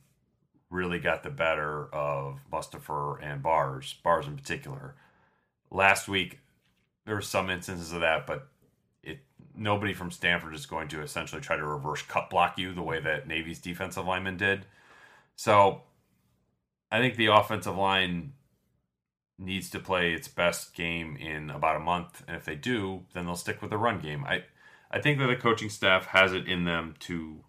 [0.71, 4.95] really got the better of Mustipher and Bars, Bars in particular.
[5.71, 6.39] Last week,
[7.05, 8.49] there were some instances of that, but
[9.03, 9.19] it
[9.57, 13.01] nobody from Stanford is going to essentially try to reverse cut block you the way
[13.01, 14.67] that Navy's defensive lineman did.
[15.37, 15.83] So
[16.91, 18.35] I think the offensive line
[19.39, 23.27] needs to play its best game in about a month, and if they do, then
[23.27, 24.25] they'll stick with the run game.
[24.25, 24.45] I
[24.91, 27.45] I think that the coaching staff has it in them to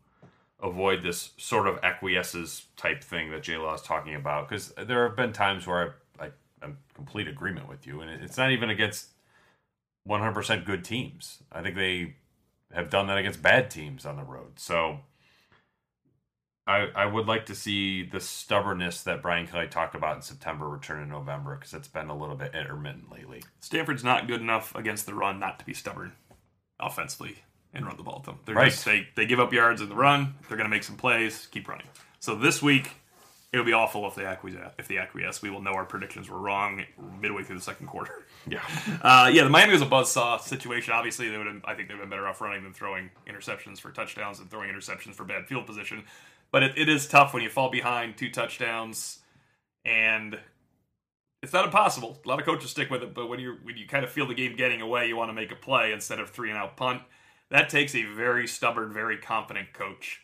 [0.61, 5.07] avoid this sort of acquiesces type thing that J Law is talking about because there
[5.07, 6.29] have been times where I, I
[6.61, 9.07] I'm complete agreement with you, and it's not even against
[10.07, 11.39] 100% good teams.
[11.51, 12.15] I think they
[12.73, 14.53] have done that against bad teams on the road.
[14.57, 14.99] So
[16.67, 20.69] I, I would like to see the stubbornness that Brian Kelly talked about in September
[20.69, 23.43] return in November because it's been a little bit intermittent lately.
[23.59, 26.13] Stanford's not good enough against the run not to be stubborn
[26.79, 27.37] offensively
[27.73, 28.39] and run the ball with them.
[28.45, 28.71] They're Right.
[28.71, 30.35] just, they, they give up yards in the run.
[30.47, 31.47] They're going to make some plays.
[31.51, 31.87] Keep running.
[32.19, 32.91] So this week,
[33.53, 34.71] it'll be awful if they acquiesce.
[34.77, 36.83] If they acquiesce, we will know our predictions were wrong
[37.21, 38.25] midway through the second quarter.
[38.47, 38.61] Yeah.
[39.01, 40.93] Uh, yeah, the Miami was a buzzsaw situation.
[40.93, 43.89] Obviously, they would have, I think they've been better off running than throwing interceptions for
[43.91, 46.03] touchdowns and throwing interceptions for bad field position.
[46.51, 49.19] But it, it is tough when you fall behind two touchdowns,
[49.85, 50.37] and
[51.41, 52.19] it's not impossible.
[52.23, 54.27] A lot of coaches stick with it, but when you when you kind of feel
[54.27, 56.77] the game getting away, you want to make a play instead of three and out
[56.77, 57.01] punt.
[57.51, 60.21] That takes a very stubborn, very confident coach,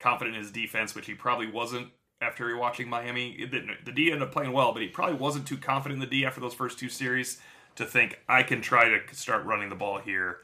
[0.00, 1.88] confident in his defense, which he probably wasn't
[2.22, 3.46] after watching Miami.
[3.46, 6.24] The D ended up playing well, but he probably wasn't too confident in the D
[6.24, 7.40] after those first two series
[7.76, 10.38] to think I can try to start running the ball here,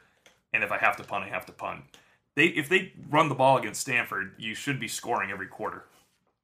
[0.53, 1.85] and if I have to punt, I have to punt.
[2.35, 5.85] They if they run the ball against Stanford, you should be scoring every quarter,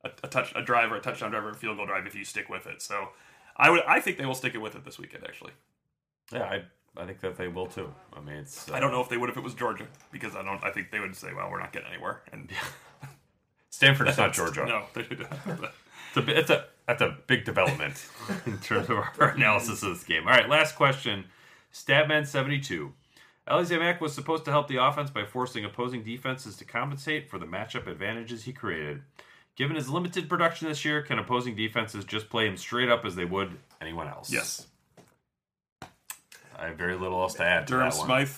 [0.03, 2.15] a, a touch, a drive or a touchdown drive or a field goal drive if
[2.15, 2.81] you stick with it.
[2.81, 3.11] So,
[3.55, 5.25] I would I think they will stick it with it this weekend.
[5.25, 5.53] Actually,
[6.33, 6.63] Yeah, I,
[6.97, 7.93] I think that they will too.
[8.13, 8.69] I mean, it's.
[8.69, 10.63] Uh, I don't know if they would if it was Georgia because I don't.
[10.65, 12.23] I think they would say, well, we're not getting anywhere.
[12.33, 12.51] And
[13.71, 14.65] Stanford's not Georgia.
[14.67, 14.85] No,
[16.17, 18.07] It's a, it's a that's a big development
[18.47, 20.29] in terms of our analysis of this game.
[20.29, 21.25] All right, last question.
[21.73, 22.93] Stabman seventy two.
[23.49, 27.39] Alizé Mack was supposed to help the offense by forcing opposing defenses to compensate for
[27.39, 29.03] the matchup advantages he created.
[29.57, 33.17] Given his limited production this year, can opposing defenses just play him straight up as
[33.17, 34.33] they would anyone else?
[34.33, 34.67] yes,
[36.59, 37.67] I have very little else to add.
[37.67, 38.07] To Durham that one.
[38.07, 38.31] Smythe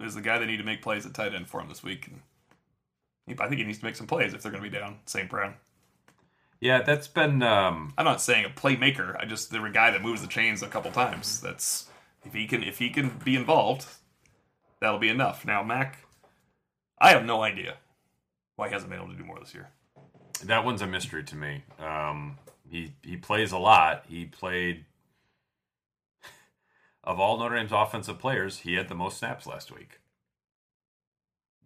[0.00, 2.08] is the guy they need to make plays at tight end for him this week.
[2.08, 4.98] And I think he needs to make some plays if they're going to be down
[5.06, 5.28] St.
[5.28, 5.54] Brown.
[6.60, 7.42] Yeah, that's been.
[7.42, 9.16] Um, I'm not saying a playmaker.
[9.18, 11.40] I just they're a guy that moves the chains a couple times.
[11.40, 11.88] That's
[12.24, 13.86] if he can if he can be involved,
[14.80, 15.44] that'll be enough.
[15.44, 16.06] Now Mack,
[17.00, 17.78] I have no idea
[18.54, 19.70] why he hasn't been able to do more this year.
[20.44, 21.64] that one's a mystery to me.
[21.80, 22.38] Um,
[22.70, 24.04] he he plays a lot.
[24.08, 24.84] He played
[27.04, 29.98] of all Notre Dame's offensive players, he had the most snaps last week.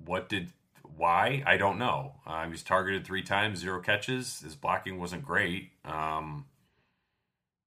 [0.04, 0.52] What did
[0.96, 1.42] why?
[1.46, 2.14] I don't know.
[2.26, 4.40] Uh, he was targeted three times, zero catches.
[4.40, 5.70] His blocking wasn't great.
[5.84, 6.46] Um,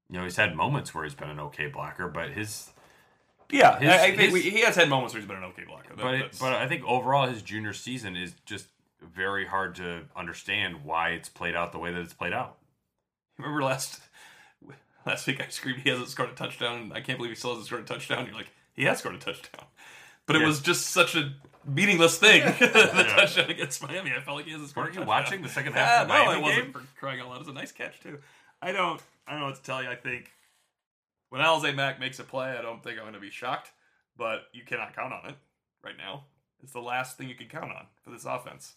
[0.09, 2.71] you know, he's had moments where he's been an okay blocker, but his
[3.51, 5.43] Yeah, His- I, I think his- we, he has had moments where he's been an
[5.45, 5.95] okay blocker.
[5.95, 8.67] That- but it, but I think overall his junior season is just
[9.01, 12.57] very hard to understand why it's played out the way that it's played out.
[13.37, 14.01] remember last
[15.05, 16.91] last week I screamed he hasn't scored a touchdown.
[16.93, 18.25] I can't believe he still hasn't scored a touchdown.
[18.25, 19.65] You're like he has scored a touchdown,
[20.25, 20.47] but it Yeah.
[20.47, 21.33] was just such a
[21.65, 22.41] meaningless thing.
[22.59, 24.11] the touchdown against Miami.
[24.15, 24.85] I felt like he hasn't scored.
[24.87, 25.07] Weren't you touchdown.
[25.23, 26.73] watching the second half of the no, I wasn't game?
[26.73, 27.35] for crying out loud.
[27.35, 28.19] It was a nice catch too.
[28.61, 29.89] I don't I don't know what to tell you.
[29.89, 30.31] I think
[31.29, 33.71] when Alize Mack makes a play, I don't think I'm going to be shocked,
[34.17, 35.35] but you cannot count on it
[35.83, 36.25] right now.
[36.63, 38.73] It's the last thing you can count on for this offense.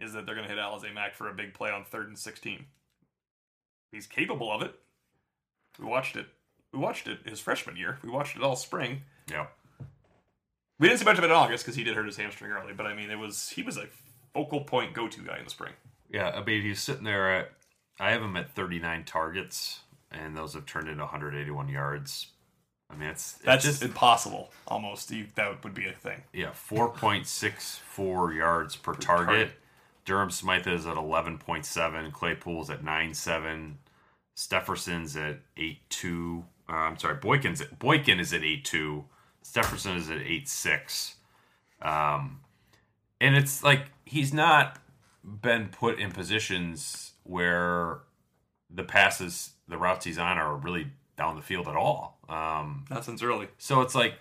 [0.00, 2.16] Is that they're going to hit Alize Mack for a big play on third and
[2.18, 2.66] sixteen?
[3.90, 4.74] He's capable of it.
[5.78, 6.26] We watched it.
[6.72, 7.98] We watched it his freshman year.
[8.02, 9.02] We watched it all spring.
[9.30, 9.46] Yeah.
[10.78, 12.72] We didn't see much of it in August because he did hurt his hamstring early.
[12.72, 13.86] But I mean, it was he was a
[14.34, 15.72] focal point go to guy in the spring.
[16.10, 17.52] Yeah, I mean he's sitting there at
[17.98, 22.28] I have him at 39 targets and those have turned into 181 yards.
[22.90, 24.50] I mean it's, it's That's just impossible.
[24.66, 26.22] Almost, you, that would be a thing.
[26.32, 29.26] yeah, 4.64 yards per target.
[29.26, 29.52] target.
[30.04, 33.74] Durham Smythe is at 11.7, Claypool's at 9.7,
[34.38, 36.44] Stepherson's at 8.2.
[36.68, 39.04] Uh, I'm sorry, Boykin's at, Boykin is at eight two.
[39.42, 41.14] Stepherson is at 8.6.
[41.82, 42.40] Um,
[43.20, 44.78] and it's like he's not
[45.24, 47.98] been put in positions where
[48.70, 50.86] the passes, the routes he's on are really
[51.16, 52.20] down the field at all.
[52.28, 53.48] Um, Not since early.
[53.58, 54.14] so it's like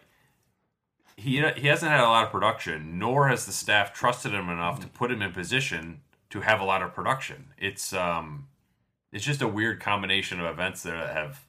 [1.15, 4.80] he he hasn't had a lot of production, nor has the staff trusted him enough
[4.80, 6.01] to put him in position
[6.32, 7.49] to have a lot of production.
[7.59, 8.47] It's um,
[9.12, 11.45] it's just a weird combination of events that have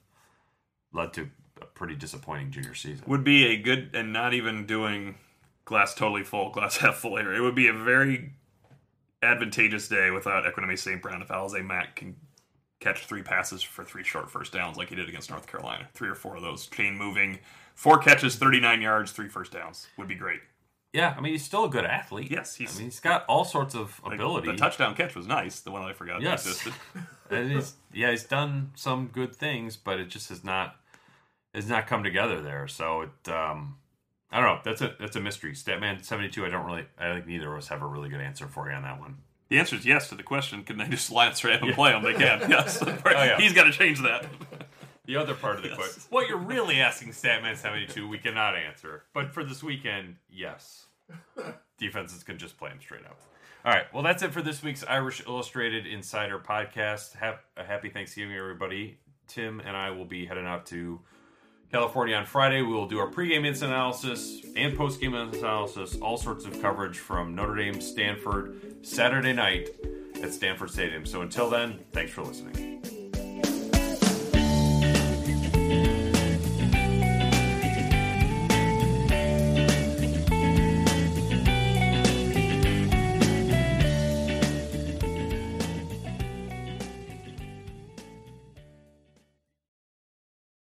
[0.93, 1.29] led to
[1.61, 3.03] a pretty disappointing junior season.
[3.07, 5.15] Would be a good, and not even doing
[5.65, 7.33] glass totally full, glass half full here.
[7.33, 8.33] It would be a very
[9.21, 11.01] advantageous day without Equanimeous St.
[11.01, 12.15] Brown if Alize Mack can
[12.79, 15.87] catch three passes for three short first downs like he did against North Carolina.
[15.93, 17.39] Three or four of those chain moving,
[17.75, 20.39] four catches, 39 yards, three first downs would be great.
[20.93, 22.31] Yeah, I mean he's still a good athlete.
[22.31, 22.75] Yes, he's.
[22.75, 24.51] I mean he's got all sorts of Like, ability.
[24.51, 25.59] The touchdown catch was nice.
[25.59, 26.45] The one I forgot Yes.
[26.47, 26.73] existed.
[27.29, 30.75] and he's yeah he's done some good things but it just has not
[31.53, 33.77] has not come together there so it um
[34.31, 37.27] i don't know that's a that's a mystery statman 72 i don't really i think
[37.27, 39.17] neither of us have a really good answer for you on that one
[39.49, 40.63] The answer is yes to the question.
[40.63, 42.01] Can they just line straight up and play them?
[42.03, 42.49] They can.
[42.49, 42.83] Yes.
[43.05, 43.37] yeah.
[43.39, 44.25] He's got to change that.
[45.09, 45.77] the other part of the Yes.
[45.77, 50.85] question what you're really asking statman 72 we cannot answer but for this weekend yes
[51.79, 53.19] defenses can just play them straight up
[53.65, 57.89] all right well that's it for this week's irish illustrated insider podcast have a happy
[57.89, 60.99] thanksgiving everybody tim and i will be heading out to
[61.71, 62.63] California on Friday.
[62.63, 66.97] We will do our pregame instant analysis and postgame instant analysis, all sorts of coverage
[66.97, 69.69] from Notre Dame, Stanford, Saturday night
[70.23, 71.05] at Stanford Stadium.
[71.05, 72.98] So until then, thanks for listening.